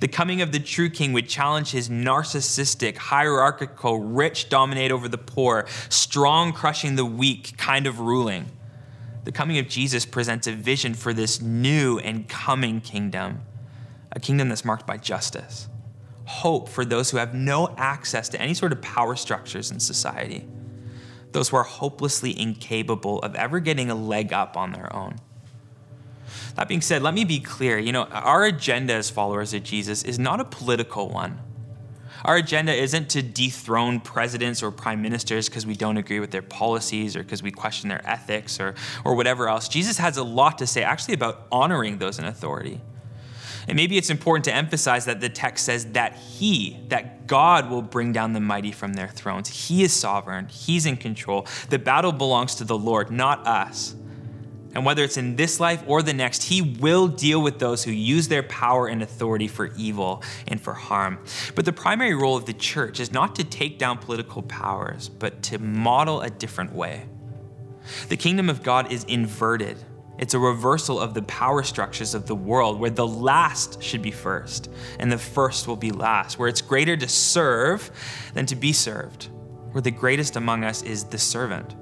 The 0.00 0.08
coming 0.08 0.40
of 0.42 0.52
the 0.52 0.60
true 0.60 0.90
king 0.90 1.12
would 1.12 1.28
challenge 1.28 1.70
his 1.70 1.88
narcissistic, 1.88 2.96
hierarchical, 2.96 4.00
rich 4.00 4.48
dominate 4.48 4.92
over 4.92 5.08
the 5.08 5.18
poor, 5.18 5.66
strong 5.88 6.52
crushing 6.52 6.96
the 6.96 7.04
weak 7.04 7.56
kind 7.56 7.86
of 7.86 8.00
ruling. 8.00 8.50
The 9.24 9.32
coming 9.32 9.58
of 9.58 9.68
Jesus 9.68 10.04
presents 10.04 10.46
a 10.46 10.52
vision 10.52 10.94
for 10.94 11.12
this 11.12 11.40
new 11.40 11.98
and 12.00 12.28
coming 12.28 12.80
kingdom, 12.80 13.42
a 14.10 14.18
kingdom 14.18 14.48
that's 14.48 14.64
marked 14.64 14.86
by 14.86 14.96
justice, 14.96 15.68
hope 16.24 16.68
for 16.68 16.84
those 16.84 17.10
who 17.10 17.18
have 17.18 17.34
no 17.34 17.74
access 17.78 18.28
to 18.30 18.40
any 18.40 18.54
sort 18.54 18.72
of 18.72 18.82
power 18.82 19.14
structures 19.14 19.70
in 19.70 19.78
society, 19.78 20.48
those 21.30 21.50
who 21.50 21.56
are 21.56 21.62
hopelessly 21.62 22.38
incapable 22.38 23.20
of 23.20 23.34
ever 23.36 23.60
getting 23.60 23.90
a 23.90 23.94
leg 23.94 24.32
up 24.32 24.56
on 24.56 24.72
their 24.72 24.94
own. 24.94 25.16
That 26.56 26.68
being 26.68 26.80
said, 26.80 27.02
let 27.02 27.14
me 27.14 27.24
be 27.24 27.40
clear. 27.40 27.78
You 27.78 27.92
know, 27.92 28.04
our 28.04 28.44
agenda 28.44 28.94
as 28.94 29.10
followers 29.10 29.54
of 29.54 29.62
Jesus 29.62 30.02
is 30.02 30.18
not 30.18 30.40
a 30.40 30.44
political 30.44 31.08
one. 31.08 31.38
Our 32.24 32.36
agenda 32.36 32.72
isn't 32.72 33.10
to 33.10 33.22
dethrone 33.22 33.98
presidents 34.00 34.62
or 34.62 34.70
prime 34.70 35.02
ministers 35.02 35.48
because 35.48 35.66
we 35.66 35.74
don't 35.74 35.96
agree 35.96 36.20
with 36.20 36.30
their 36.30 36.42
policies 36.42 37.16
or 37.16 37.22
because 37.22 37.42
we 37.42 37.50
question 37.50 37.88
their 37.88 38.06
ethics 38.08 38.60
or, 38.60 38.74
or 39.04 39.16
whatever 39.16 39.48
else. 39.48 39.68
Jesus 39.68 39.98
has 39.98 40.16
a 40.16 40.22
lot 40.22 40.58
to 40.58 40.66
say 40.66 40.84
actually 40.84 41.14
about 41.14 41.46
honoring 41.50 41.98
those 41.98 42.18
in 42.18 42.24
authority. 42.24 42.80
And 43.68 43.76
maybe 43.76 43.96
it's 43.96 44.10
important 44.10 44.44
to 44.46 44.54
emphasize 44.54 45.04
that 45.04 45.20
the 45.20 45.28
text 45.28 45.64
says 45.64 45.86
that 45.92 46.16
He, 46.16 46.78
that 46.88 47.26
God 47.26 47.70
will 47.70 47.82
bring 47.82 48.12
down 48.12 48.32
the 48.32 48.40
mighty 48.40 48.72
from 48.72 48.94
their 48.94 49.08
thrones. 49.08 49.48
He 49.68 49.82
is 49.82 49.92
sovereign, 49.92 50.48
He's 50.48 50.86
in 50.86 50.96
control. 50.96 51.46
The 51.70 51.78
battle 51.78 52.12
belongs 52.12 52.56
to 52.56 52.64
the 52.64 52.78
Lord, 52.78 53.10
not 53.10 53.46
us. 53.46 53.94
And 54.74 54.84
whether 54.86 55.04
it's 55.04 55.16
in 55.16 55.36
this 55.36 55.60
life 55.60 55.82
or 55.86 56.02
the 56.02 56.14
next, 56.14 56.44
he 56.44 56.62
will 56.62 57.08
deal 57.08 57.42
with 57.42 57.58
those 57.58 57.84
who 57.84 57.90
use 57.90 58.28
their 58.28 58.42
power 58.44 58.86
and 58.86 59.02
authority 59.02 59.48
for 59.48 59.66
evil 59.76 60.22
and 60.48 60.60
for 60.60 60.72
harm. 60.72 61.18
But 61.54 61.64
the 61.64 61.72
primary 61.72 62.14
role 62.14 62.36
of 62.36 62.46
the 62.46 62.54
church 62.54 62.98
is 62.98 63.12
not 63.12 63.34
to 63.36 63.44
take 63.44 63.78
down 63.78 63.98
political 63.98 64.42
powers, 64.42 65.08
but 65.08 65.42
to 65.44 65.58
model 65.58 66.22
a 66.22 66.30
different 66.30 66.72
way. 66.72 67.06
The 68.08 68.16
kingdom 68.16 68.48
of 68.48 68.62
God 68.62 68.90
is 68.90 69.04
inverted. 69.04 69.76
It's 70.18 70.34
a 70.34 70.38
reversal 70.38 71.00
of 71.00 71.14
the 71.14 71.22
power 71.22 71.62
structures 71.62 72.14
of 72.14 72.26
the 72.26 72.34
world 72.34 72.78
where 72.78 72.90
the 72.90 73.06
last 73.06 73.82
should 73.82 74.02
be 74.02 74.10
first 74.10 74.70
and 74.98 75.10
the 75.10 75.18
first 75.18 75.66
will 75.66 75.76
be 75.76 75.90
last, 75.90 76.38
where 76.38 76.48
it's 76.48 76.60
greater 76.60 76.96
to 76.96 77.08
serve 77.08 77.90
than 78.32 78.46
to 78.46 78.56
be 78.56 78.72
served, 78.72 79.28
where 79.72 79.82
the 79.82 79.90
greatest 79.90 80.36
among 80.36 80.64
us 80.64 80.82
is 80.82 81.04
the 81.04 81.18
servant 81.18 81.74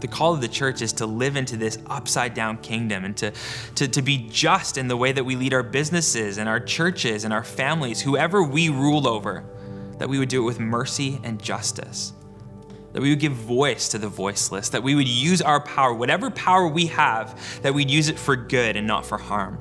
the 0.00 0.08
call 0.08 0.34
of 0.34 0.40
the 0.40 0.48
church 0.48 0.82
is 0.82 0.92
to 0.94 1.06
live 1.06 1.36
into 1.36 1.56
this 1.56 1.78
upside 1.86 2.34
down 2.34 2.58
kingdom 2.58 3.04
and 3.04 3.16
to, 3.18 3.32
to, 3.76 3.88
to 3.88 4.02
be 4.02 4.28
just 4.30 4.78
in 4.78 4.88
the 4.88 4.96
way 4.96 5.12
that 5.12 5.24
we 5.24 5.36
lead 5.36 5.54
our 5.54 5.62
businesses 5.62 6.38
and 6.38 6.48
our 6.48 6.60
churches 6.60 7.24
and 7.24 7.32
our 7.32 7.44
families, 7.44 8.00
whoever 8.00 8.42
we 8.42 8.68
rule 8.68 9.06
over, 9.06 9.44
that 9.98 10.08
we 10.08 10.18
would 10.18 10.28
do 10.28 10.42
it 10.42 10.46
with 10.46 10.58
mercy 10.58 11.20
and 11.24 11.42
justice. 11.42 12.12
That 12.92 13.02
we 13.02 13.10
would 13.10 13.20
give 13.20 13.32
voice 13.32 13.88
to 13.90 13.98
the 13.98 14.08
voiceless, 14.08 14.70
that 14.70 14.82
we 14.82 14.94
would 14.94 15.06
use 15.06 15.42
our 15.42 15.60
power, 15.60 15.94
whatever 15.94 16.30
power 16.30 16.66
we 16.66 16.86
have, 16.86 17.60
that 17.62 17.72
we'd 17.72 17.90
use 17.90 18.08
it 18.08 18.18
for 18.18 18.34
good 18.34 18.76
and 18.76 18.86
not 18.86 19.06
for 19.06 19.18
harm. 19.18 19.58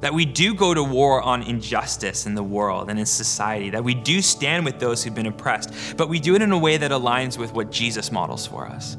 That 0.00 0.12
we 0.12 0.26
do 0.26 0.54
go 0.54 0.74
to 0.74 0.82
war 0.82 1.22
on 1.22 1.42
injustice 1.42 2.26
in 2.26 2.34
the 2.34 2.42
world 2.42 2.90
and 2.90 2.98
in 2.98 3.06
society, 3.06 3.70
that 3.70 3.82
we 3.82 3.94
do 3.94 4.20
stand 4.20 4.66
with 4.66 4.78
those 4.78 5.02
who've 5.02 5.14
been 5.14 5.26
oppressed, 5.26 5.96
but 5.96 6.10
we 6.10 6.20
do 6.20 6.34
it 6.34 6.42
in 6.42 6.52
a 6.52 6.58
way 6.58 6.76
that 6.76 6.90
aligns 6.90 7.38
with 7.38 7.54
what 7.54 7.70
Jesus 7.70 8.12
models 8.12 8.46
for 8.46 8.66
us. 8.66 8.98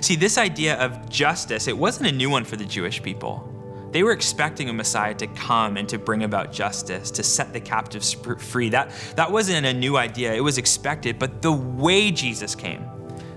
See, 0.00 0.16
this 0.16 0.38
idea 0.38 0.76
of 0.76 1.08
justice, 1.08 1.68
it 1.68 1.76
wasn't 1.76 2.08
a 2.08 2.12
new 2.12 2.30
one 2.30 2.44
for 2.44 2.56
the 2.56 2.64
Jewish 2.64 3.02
people. 3.02 3.46
They 3.92 4.02
were 4.04 4.12
expecting 4.12 4.68
a 4.68 4.72
Messiah 4.72 5.14
to 5.14 5.26
come 5.28 5.76
and 5.76 5.88
to 5.88 5.98
bring 5.98 6.22
about 6.22 6.52
justice, 6.52 7.10
to 7.10 7.22
set 7.22 7.52
the 7.52 7.60
captives 7.60 8.12
free. 8.38 8.68
That, 8.68 8.90
that 9.16 9.32
wasn't 9.32 9.66
a 9.66 9.74
new 9.74 9.96
idea, 9.96 10.32
it 10.32 10.40
was 10.40 10.58
expected. 10.58 11.18
But 11.18 11.42
the 11.42 11.52
way 11.52 12.10
Jesus 12.12 12.54
came, 12.54 12.86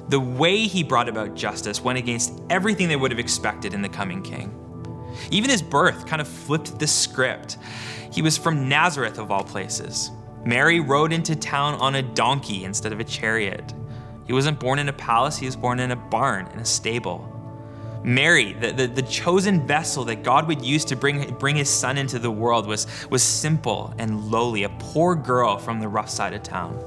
the 0.10 0.20
way 0.20 0.68
he 0.68 0.84
brought 0.84 1.10
about 1.10 1.34
justice 1.34 1.82
went 1.82 1.98
against 1.98 2.40
everything 2.50 2.88
they 2.88 2.96
would 2.96 3.10
have 3.10 3.20
expected 3.20 3.74
in 3.74 3.82
the 3.82 3.90
coming 3.90 4.22
king. 4.22 4.60
Even 5.32 5.50
his 5.50 5.62
birth 5.62 6.06
kind 6.06 6.22
of 6.22 6.28
flipped 6.28 6.78
the 6.80 6.88
script. 6.88 7.58
He 8.12 8.22
was 8.22 8.38
from 8.38 8.70
Nazareth, 8.70 9.18
of 9.18 9.32
all 9.32 9.44
places. 9.44 10.12
Mary 10.46 10.80
rode 10.80 11.14
into 11.14 11.36
town 11.36 11.76
on 11.76 11.96
a 11.96 12.02
donkey 12.02 12.66
instead 12.66 12.92
of 12.92 13.00
a 13.00 13.04
chariot. 13.04 13.74
He 14.26 14.34
wasn't 14.34 14.60
born 14.60 14.80
in 14.80 14.90
a 14.90 14.94
palace, 14.94 15.38
he 15.38 15.46
was 15.46 15.56
born 15.56 15.80
in 15.80 15.92
a 15.92 15.96
barn, 15.96 16.48
in 16.54 16.60
a 16.60 16.66
stable. 16.66 17.30
Mary, 18.04 18.54
the, 18.54 18.72
the, 18.72 18.88
the, 18.88 19.02
chosen 19.02 19.66
vessel 19.66 20.04
that 20.06 20.24
God 20.24 20.48
would 20.48 20.62
use 20.62 20.84
to 20.86 20.96
bring, 20.96 21.34
bring 21.36 21.56
his 21.56 21.70
son 21.70 21.98
into 21.98 22.20
the 22.20 22.32
world, 22.32 22.68
was, 22.68 22.86
was 23.10 23.24
simple 23.24 23.94
and 23.98 24.30
lowly, 24.30 24.64
a 24.64 24.70
poor 24.70 25.16
girl 25.16 25.58
from 25.58 25.80
the 25.80 25.88
rough 25.88 26.10
side 26.10 26.34
of 26.34 26.44
town. 26.44 26.78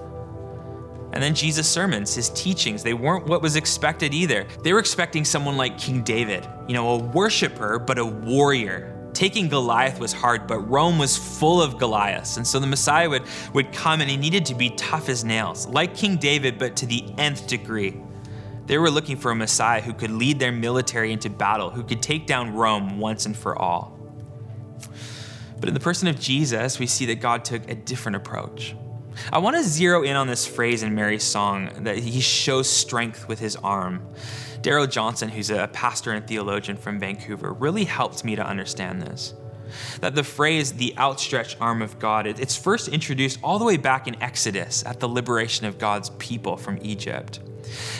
And 1.12 1.22
then 1.22 1.34
Jesus' 1.34 1.66
sermons, 1.66 2.14
his 2.14 2.28
teachings, 2.30 2.82
they 2.82 2.92
weren't 2.92 3.26
what 3.26 3.40
was 3.40 3.56
expected 3.56 4.12
either. 4.12 4.46
They 4.62 4.74
were 4.74 4.78
expecting 4.78 5.24
someone 5.24 5.56
like 5.56 5.78
King 5.78 6.02
David, 6.02 6.46
you 6.68 6.74
know, 6.74 6.90
a 6.90 6.98
worshiper, 6.98 7.78
but 7.78 7.98
a 7.98 8.04
warrior, 8.04 8.95
taking 9.16 9.48
Goliath 9.48 9.98
was 9.98 10.12
hard, 10.12 10.46
but 10.46 10.58
Rome 10.58 10.98
was 10.98 11.16
full 11.16 11.62
of 11.62 11.78
Goliaths. 11.78 12.36
And 12.36 12.46
so 12.46 12.60
the 12.60 12.66
Messiah 12.66 13.08
would, 13.08 13.22
would 13.54 13.72
come 13.72 14.02
and 14.02 14.10
he 14.10 14.16
needed 14.18 14.44
to 14.46 14.54
be 14.54 14.70
tough 14.70 15.08
as 15.08 15.24
nails, 15.24 15.66
like 15.66 15.94
King 15.94 16.16
David, 16.18 16.58
but 16.58 16.76
to 16.76 16.86
the 16.86 17.02
nth 17.16 17.46
degree. 17.46 17.96
They 18.66 18.76
were 18.76 18.90
looking 18.90 19.16
for 19.16 19.30
a 19.30 19.34
Messiah 19.34 19.80
who 19.80 19.94
could 19.94 20.10
lead 20.10 20.38
their 20.38 20.52
military 20.52 21.12
into 21.12 21.30
battle, 21.30 21.70
who 21.70 21.82
could 21.82 22.02
take 22.02 22.26
down 22.26 22.54
Rome 22.54 22.98
once 22.98 23.24
and 23.24 23.34
for 23.34 23.56
all. 23.56 23.98
But 25.58 25.68
in 25.68 25.74
the 25.74 25.80
person 25.80 26.08
of 26.08 26.20
Jesus, 26.20 26.78
we 26.78 26.86
see 26.86 27.06
that 27.06 27.20
God 27.20 27.42
took 27.42 27.70
a 27.70 27.74
different 27.74 28.16
approach. 28.16 28.76
I 29.32 29.38
want 29.38 29.56
to 29.56 29.62
zero 29.62 30.02
in 30.02 30.16
on 30.16 30.26
this 30.26 30.46
phrase 30.46 30.82
in 30.82 30.94
Mary's 30.94 31.24
song 31.24 31.84
that 31.84 31.98
he 31.98 32.20
shows 32.20 32.68
strength 32.68 33.28
with 33.28 33.38
his 33.38 33.56
arm. 33.56 34.06
Darrell 34.62 34.86
Johnson, 34.86 35.28
who's 35.28 35.50
a 35.50 35.68
pastor 35.68 36.12
and 36.12 36.26
theologian 36.26 36.76
from 36.76 36.98
Vancouver, 36.98 37.52
really 37.52 37.84
helped 37.84 38.24
me 38.24 38.36
to 38.36 38.46
understand 38.46 39.02
this. 39.02 39.34
That 40.00 40.14
the 40.14 40.24
phrase, 40.24 40.74
the 40.74 40.96
outstretched 40.96 41.56
arm 41.60 41.82
of 41.82 41.98
God, 41.98 42.26
it's 42.26 42.56
first 42.56 42.88
introduced 42.88 43.38
all 43.42 43.58
the 43.58 43.64
way 43.64 43.76
back 43.76 44.06
in 44.06 44.20
Exodus 44.22 44.84
at 44.84 45.00
the 45.00 45.08
liberation 45.08 45.66
of 45.66 45.78
God's 45.78 46.10
people 46.10 46.56
from 46.56 46.78
Egypt. 46.82 47.40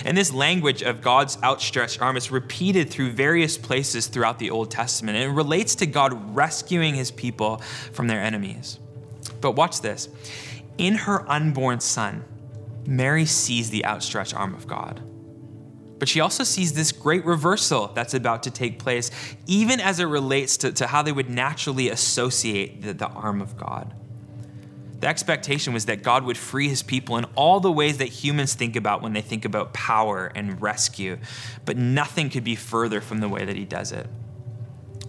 And 0.05 0.17
this 0.17 0.33
language 0.33 0.83
of 0.83 1.01
God's 1.01 1.39
outstretched 1.43 2.01
arm 2.01 2.17
is 2.17 2.31
repeated 2.31 2.91
through 2.91 3.11
various 3.13 3.59
places 3.59 4.07
throughout 4.07 4.39
the 4.39 4.51
Old 4.51 4.71
Testament, 4.71 5.19
and 5.19 5.31
it 5.31 5.35
relates 5.35 5.75
to 5.77 5.87
God 5.87 6.37
rescuing 6.37 6.95
his 6.95 7.11
people 7.11 7.59
from 7.93 8.07
their 8.07 8.21
enemies. 8.21 8.79
But 9.41 9.53
watch 9.53 9.81
this. 9.81 10.09
In 10.79 10.95
her 10.95 11.29
unborn 11.31 11.81
son, 11.81 12.25
Mary 12.87 13.27
sees 13.27 13.71
the 13.71 13.85
outstretched 13.85 14.35
arm 14.35 14.55
of 14.55 14.67
God. 14.67 15.03
But 15.99 16.09
she 16.09 16.21
also 16.21 16.45
sees 16.45 16.75
this 16.75 16.93
great 16.93 17.25
reversal 17.25 17.89
that's 17.95 18.13
about 18.13 18.43
to 18.43 18.51
take 18.51 18.79
place, 18.79 19.11
even 19.47 19.81
as 19.81 19.99
it 19.99 20.05
relates 20.05 20.59
to, 20.59 20.73
to 20.73 20.87
how 20.87 21.03
they 21.03 21.13
would 21.13 21.31
naturally 21.31 21.89
associate 21.89 22.83
the, 22.83 22.93
the 22.93 23.09
arm 23.09 23.41
of 23.41 23.57
God. 23.57 23.95
The 25.01 25.09
expectation 25.09 25.73
was 25.73 25.87
that 25.87 26.03
God 26.03 26.25
would 26.25 26.37
free 26.37 26.69
his 26.69 26.83
people 26.83 27.17
in 27.17 27.25
all 27.35 27.61
the 27.61 27.73
ways 27.73 27.99
that 27.99 28.09
humans 28.09 28.55
think 28.55 28.77
about 28.77 29.03
when 29.03 29.13
they 29.13 29.21
think 29.21 29.45
about 29.45 29.73
power 29.73 30.31
and 30.35 30.61
rescue, 30.61 31.19
but 31.65 31.77
nothing 31.77 32.31
could 32.31 32.45
be 32.45 32.57
further 32.57 33.01
from 33.01 33.21
the 33.21 33.29
way 33.29 33.45
that 33.45 33.57
he 33.57 33.65
does 33.65 33.93
it. 33.93 34.07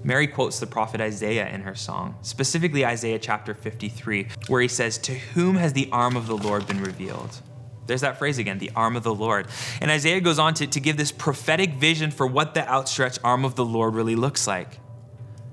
Mary 0.07 0.25
quotes 0.25 0.61
the 0.61 0.65
prophet 0.65 1.01
Isaiah 1.01 1.49
in 1.49 1.59
her 1.63 1.75
song, 1.75 2.15
specifically 2.21 2.85
Isaiah 2.85 3.19
chapter 3.19 3.53
53, 3.53 4.29
where 4.47 4.61
he 4.61 4.69
says, 4.69 4.97
To 4.99 5.13
whom 5.13 5.57
has 5.57 5.73
the 5.73 5.89
arm 5.91 6.15
of 6.15 6.27
the 6.27 6.37
Lord 6.37 6.65
been 6.65 6.81
revealed? 6.81 7.41
There's 7.87 7.99
that 7.99 8.17
phrase 8.17 8.37
again, 8.37 8.57
the 8.57 8.71
arm 8.73 8.95
of 8.95 9.03
the 9.03 9.13
Lord. 9.13 9.47
And 9.81 9.91
Isaiah 9.91 10.21
goes 10.21 10.39
on 10.39 10.53
to, 10.53 10.67
to 10.67 10.79
give 10.79 10.95
this 10.95 11.11
prophetic 11.11 11.73
vision 11.73 12.11
for 12.11 12.25
what 12.25 12.53
the 12.53 12.65
outstretched 12.65 13.19
arm 13.21 13.43
of 13.43 13.55
the 13.55 13.65
Lord 13.65 13.95
really 13.95 14.15
looks 14.15 14.47
like. 14.47 14.79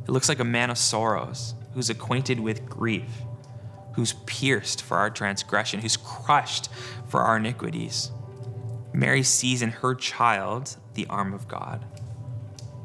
It 0.07 0.13
looks 0.13 0.29
like 0.29 0.39
a 0.39 0.45
man 0.45 0.71
of 0.71 0.79
sorrows 0.79 1.55
who's 1.73 1.91
acquainted 1.91 2.39
with 2.39 2.65
grief, 2.65 3.11
who's 3.95 4.13
pierced 4.25 4.83
for 4.83 4.99
our 4.99 5.11
transgression, 5.11 5.81
who's 5.81 5.97
crushed 5.97 6.69
for 7.09 7.23
our 7.23 7.39
iniquities. 7.39 8.13
Mary 8.93 9.25
sees 9.25 9.63
in 9.63 9.71
her 9.71 9.97
child 9.97 10.77
the 10.95 11.09
arm 11.09 11.35
of 11.35 11.49
God. 11.49 11.85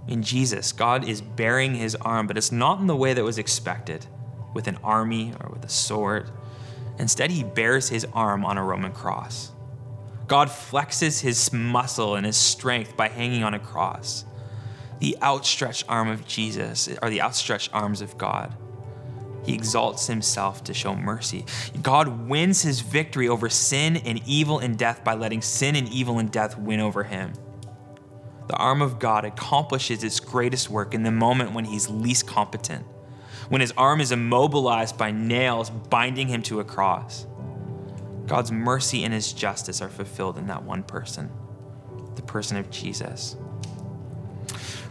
In 0.10 0.24
Jesus, 0.24 0.72
God 0.72 1.08
is 1.08 1.22
bearing 1.22 1.76
his 1.76 1.94
arm, 1.94 2.26
but 2.26 2.36
it's 2.36 2.52
not 2.52 2.80
in 2.80 2.88
the 2.88 2.96
way 2.96 3.14
that 3.14 3.24
was 3.24 3.38
expected 3.38 4.08
with 4.56 4.68
an 4.68 4.80
army 4.84 5.34
or 5.40 5.52
with 5.52 5.64
a 5.64 5.70
sword. 5.70 6.32
Instead, 6.98 7.30
he 7.30 7.44
bears 7.44 7.90
his 7.90 8.08
arm 8.12 8.44
on 8.44 8.58
a 8.58 8.64
Roman 8.64 8.92
cross. 8.92 9.52
God 10.28 10.48
flexes 10.48 11.22
his 11.22 11.54
muscle 11.54 12.16
and 12.16 12.26
his 12.26 12.38
strength 12.38 12.98
by 12.98 13.08
hanging 13.08 13.44
on 13.44 13.54
a 13.54 13.60
cross. 13.60 14.26
The 14.98 15.16
outstretched 15.22 15.86
arm 15.88 16.08
of 16.08 16.26
Jesus 16.26 16.90
are 17.04 17.10
the 17.12 17.22
outstretched 17.22 17.70
arms 17.72 18.02
of 18.02 18.18
God. 18.18 18.58
He 19.46 19.54
exalts 19.54 20.08
himself 20.08 20.64
to 20.64 20.74
show 20.74 20.96
mercy. 20.96 21.46
God 21.84 22.28
wins 22.28 22.64
his 22.64 22.80
victory 22.80 23.30
over 23.30 23.48
sin 23.48 23.98
and 23.98 24.20
evil 24.26 24.58
and 24.58 24.76
death 24.76 25.04
by 25.04 25.14
letting 25.14 25.44
sin 25.44 25.76
and 25.76 25.88
evil 25.90 26.18
and 26.18 26.32
death 26.32 26.58
win 26.58 26.80
over 26.80 27.04
him. 27.04 27.34
The 28.50 28.58
arm 28.58 28.82
of 28.82 29.00
God 29.00 29.26
accomplishes 29.26 30.04
its 30.04 30.20
greatest 30.20 30.70
work 30.70 30.94
in 30.94 31.04
the 31.04 31.12
moment 31.12 31.54
when 31.54 31.66
he's 31.66 31.90
least 31.90 32.28
competent 32.28 32.86
when 33.50 33.62
his 33.62 33.74
arm 33.76 34.00
is 34.00 34.12
immobilized 34.12 34.98
by 34.98 35.12
nails 35.12 35.70
binding 35.70 36.28
him 36.28 36.42
to 36.44 36.60
a 36.60 36.64
cross. 36.64 37.28
God's 38.28 38.52
mercy 38.52 39.04
and 39.04 39.14
his 39.14 39.34
justice 39.34 39.82
are 39.82 39.90
fulfilled 39.90 40.38
in 40.38 40.48
that 40.48 40.64
one 40.64 40.84
person, 40.84 41.32
the 42.16 42.22
person 42.22 42.58
of 42.58 42.70
Jesus. 42.70 43.36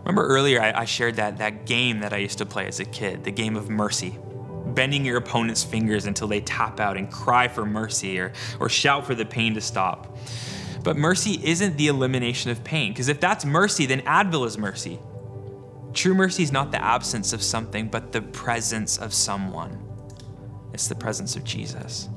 Remember 0.01 0.27
earlier, 0.27 0.61
I, 0.61 0.81
I, 0.81 0.85
shared 0.85 1.17
that, 1.17 1.39
that 1.39 1.67
game 1.67 2.01
that 2.01 2.13
I 2.13 2.19
used 2.19 2.39
to 2.39 2.47
play 2.47 2.67
as 2.67 2.81
a 2.81 2.85
kid, 2.85 3.25
the 3.25 3.31
game 3.31 3.57
of 3.57 3.69
mercy, 3.69 4.19
bending 4.67 5.05
your 5.05 5.19
opponent's 5.19 5.63
fingers 5.63 6.07
until 6.07 6.27
they 6.27 6.41
tap 6.41 6.81
out 6.81 6.97
and 6.97 7.11
cry 7.11 7.47
for 7.47 7.65
mercy 7.65 8.19
or, 8.19 8.33
or 8.59 8.69
shout 8.69 9.07
for 9.07 9.15
the 9.15 9.25
pain 9.25 9.55
to 9.55 9.61
stop. 9.61 10.17
But 10.89 10.97
mercy 10.97 11.39
isn't 11.45 11.77
the 11.77 11.89
elimination 11.89 12.51
of 12.51 12.65
pain, 12.65 12.93
because 12.93 13.09
if 13.09 13.21
that's 13.21 13.45
mercy, 13.45 13.85
then 13.85 14.01
Advil 14.07 14.47
is 14.47 14.57
mercy. 14.57 14.99
True 15.93 16.15
mercy 16.15 16.43
is 16.43 16.51
not 16.51 16.73
the 16.73 16.83
absence 16.83 17.35
of 17.35 17.43
something, 17.43 17.89
but 17.89 18.13
the 18.13 18.23
presence 18.23 18.97
of 18.97 19.13
someone. 19.13 19.79
It's 20.73 20.89
the 20.89 20.95
presence 20.95 21.37
of 21.37 21.45
Jesus. 21.45 22.09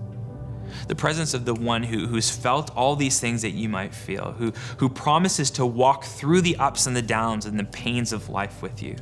The 0.88 0.95
presence 0.95 1.34
of 1.34 1.43
the 1.43 1.53
one 1.53 1.84
who, 1.84 2.07
who's 2.07 2.29
felt 2.29 2.73
all 2.73 2.95
these 2.95 3.19
things 3.19 3.41
that 3.41 3.49
you 3.49 3.67
might 3.67 3.93
feel, 3.93 4.36
who, 4.38 4.53
who 4.77 4.88
promises 4.88 5.51
to 5.51 5.65
walk 5.65 6.05
through 6.05 6.39
the 6.39 6.55
ups 6.55 6.88
and 6.88 6.95
the 6.95 7.01
downs 7.01 7.45
and 7.45 7.60
the 7.60 7.65
pains 7.65 8.13
of 8.13 8.29
life 8.29 8.62
with 8.62 8.81
you, 8.81 8.95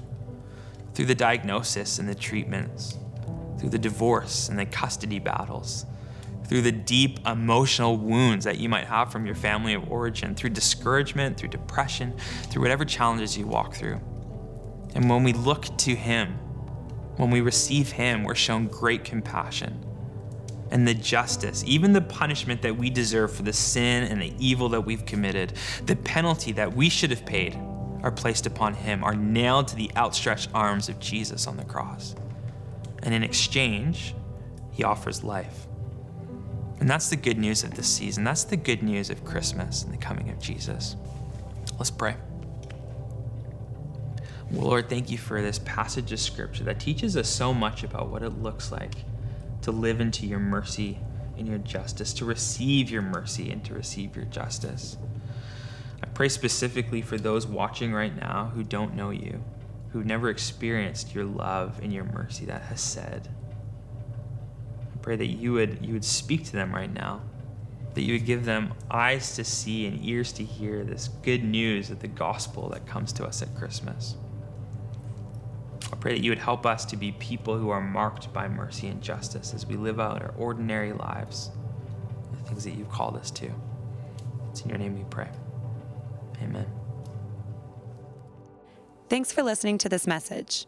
through 0.96 1.06
the 1.06 1.14
diagnosis 1.14 2.00
and 2.00 2.10
the 2.10 2.16
treatments, 2.16 2.98
through 3.60 3.70
the 3.70 3.78
divorce 3.78 4.50
and 4.50 4.58
the 4.58 4.66
custody 4.66 5.20
battles, 5.20 5.86
through 6.50 6.64
the 6.64 6.72
deep 6.72 7.20
emotional 7.28 7.96
wounds 7.96 8.44
that 8.44 8.58
you 8.58 8.68
might 8.68 8.86
have 8.86 9.12
from 9.12 9.26
your 9.26 9.36
family 9.36 9.76
of 9.76 9.90
origin, 9.90 10.34
through 10.36 10.50
discouragement, 10.50 11.38
through 11.38 11.50
depression, 11.50 12.14
through 12.50 12.64
whatever 12.64 12.84
challenges 12.84 13.38
you 13.38 13.46
walk 13.46 13.76
through. 13.76 14.02
And 14.96 15.08
when 15.10 15.24
we 15.24 15.32
look 15.32 15.78
to 15.78 15.96
Him, 15.96 16.34
when 17.18 17.30
we 17.30 17.42
receive 17.42 17.92
Him, 17.92 18.24
we're 18.24 18.36
shown 18.36 18.68
great 18.68 19.04
compassion 19.04 19.86
and 20.72 20.88
the 20.88 20.94
justice, 20.94 21.64
even 21.66 21.94
the 21.94 22.02
punishment 22.02 22.62
that 22.62 22.76
we 22.76 22.90
deserve 22.90 23.34
for 23.34 23.44
the 23.44 23.54
sin 23.54 24.04
and 24.04 24.22
the 24.22 24.34
evil 24.40 24.70
that 24.70 24.82
we've 24.82 25.06
committed, 25.06 25.54
the 25.86 25.96
penalty 25.96 26.52
that 26.54 26.74
we 26.74 26.90
should 26.90 27.10
have 27.10 27.26
paid, 27.26 27.58
are 28.02 28.12
placed 28.12 28.46
upon 28.46 28.74
Him, 28.74 29.04
are 29.04 29.16
nailed 29.16 29.68
to 29.70 29.76
the 29.76 29.92
outstretched 29.96 30.50
arms 30.54 30.90
of 30.90 31.00
Jesus 31.00 31.48
on 31.48 31.58
the 31.58 31.66
cross. 31.66 32.16
And 33.04 33.14
in 33.14 33.24
exchange, 33.24 34.16
He 34.72 34.84
offers 34.84 35.24
life. 35.24 35.69
And 36.80 36.90
that's 36.90 37.10
the 37.10 37.16
good 37.16 37.38
news 37.38 37.64
of 37.64 37.76
this 37.76 37.88
season. 37.88 38.24
That's 38.24 38.46
the 38.46 38.58
good 38.58 38.84
news 38.84 39.10
of 39.10 39.26
Christmas 39.26 39.84
and 39.84 39.94
the 39.94 39.98
coming 39.98 40.30
of 40.30 40.40
Jesus. 40.40 40.96
Let's 41.78 41.92
pray. 41.92 42.16
Lord, 44.52 44.90
thank 44.90 45.12
you 45.12 45.18
for 45.18 45.42
this 45.42 45.60
passage 45.60 46.12
of 46.12 46.20
scripture 46.20 46.64
that 46.64 46.80
teaches 46.80 47.16
us 47.16 47.30
so 47.30 47.54
much 47.54 47.84
about 47.84 48.10
what 48.10 48.24
it 48.24 48.42
looks 48.42 48.72
like 48.72 48.96
to 49.62 49.72
live 49.72 50.02
into 50.02 50.26
your 50.26 50.40
mercy 50.40 50.98
and 51.38 51.48
your 51.48 51.60
justice, 51.60 52.14
to 52.14 52.26
receive 52.26 52.90
your 52.90 53.02
mercy 53.02 53.52
and 53.52 53.64
to 53.66 53.74
receive 53.74 54.16
your 54.16 54.26
justice. 54.26 54.98
I 56.02 56.08
pray 56.08 56.30
specifically 56.30 57.02
for 57.02 57.18
those 57.18 57.46
watching 57.46 57.94
right 57.94 58.16
now 58.16 58.52
who 58.56 58.64
don't 58.64 58.96
know 58.96 59.10
you, 59.10 59.44
who've 59.92 60.06
never 60.06 60.30
experienced 60.30 61.14
your 61.14 61.26
love 61.26 61.80
and 61.84 61.94
your 61.94 62.06
mercy 62.06 62.46
that 62.46 62.64
hesed. 62.64 63.30
Pray 65.10 65.16
that 65.16 65.26
you 65.26 65.54
would 65.54 65.84
you 65.84 65.94
would 65.94 66.06
speak 66.06 66.46
to 66.46 66.52
them 66.52 66.72
right 66.72 66.94
now, 66.94 67.24
that 67.96 68.04
you 68.04 68.14
would 68.14 68.28
give 68.28 68.46
them 68.46 68.76
eyes 68.92 69.36
to 69.38 69.44
see 69.44 69.88
and 69.88 70.06
ears 70.06 70.32
to 70.34 70.44
hear 70.44 70.84
this 70.84 71.08
good 71.24 71.44
news 71.44 71.90
of 71.90 72.00
the 72.00 72.08
gospel 72.08 72.70
that 72.70 72.86
comes 72.86 73.12
to 73.14 73.26
us 73.26 73.42
at 73.42 73.56
Christmas. 73.56 74.18
I 75.92 75.96
pray 75.96 76.14
that 76.14 76.24
you 76.24 76.30
would 76.30 76.38
help 76.38 76.68
us 76.68 76.86
to 76.86 76.96
be 76.96 77.12
people 77.14 77.58
who 77.58 77.72
are 77.72 77.82
marked 77.82 78.32
by 78.34 78.48
mercy 78.48 78.86
and 78.86 79.02
justice 79.02 79.52
as 79.56 79.66
we 79.66 79.78
live 79.78 80.00
out 80.00 80.22
our 80.22 80.36
ordinary 80.38 80.94
lives, 80.94 81.50
the 82.32 82.48
things 82.48 82.64
that 82.66 82.76
you've 82.76 82.92
called 82.92 83.18
us 83.18 83.32
to. 83.32 83.50
It's 84.52 84.62
in 84.62 84.70
your 84.70 84.78
name 84.78 84.96
we 84.96 85.06
pray. 85.10 85.30
Amen. 86.44 86.68
Thanks 89.10 89.32
for 89.32 89.42
listening 89.42 89.80
to 89.80 89.90
this 89.90 90.06
message. 90.06 90.68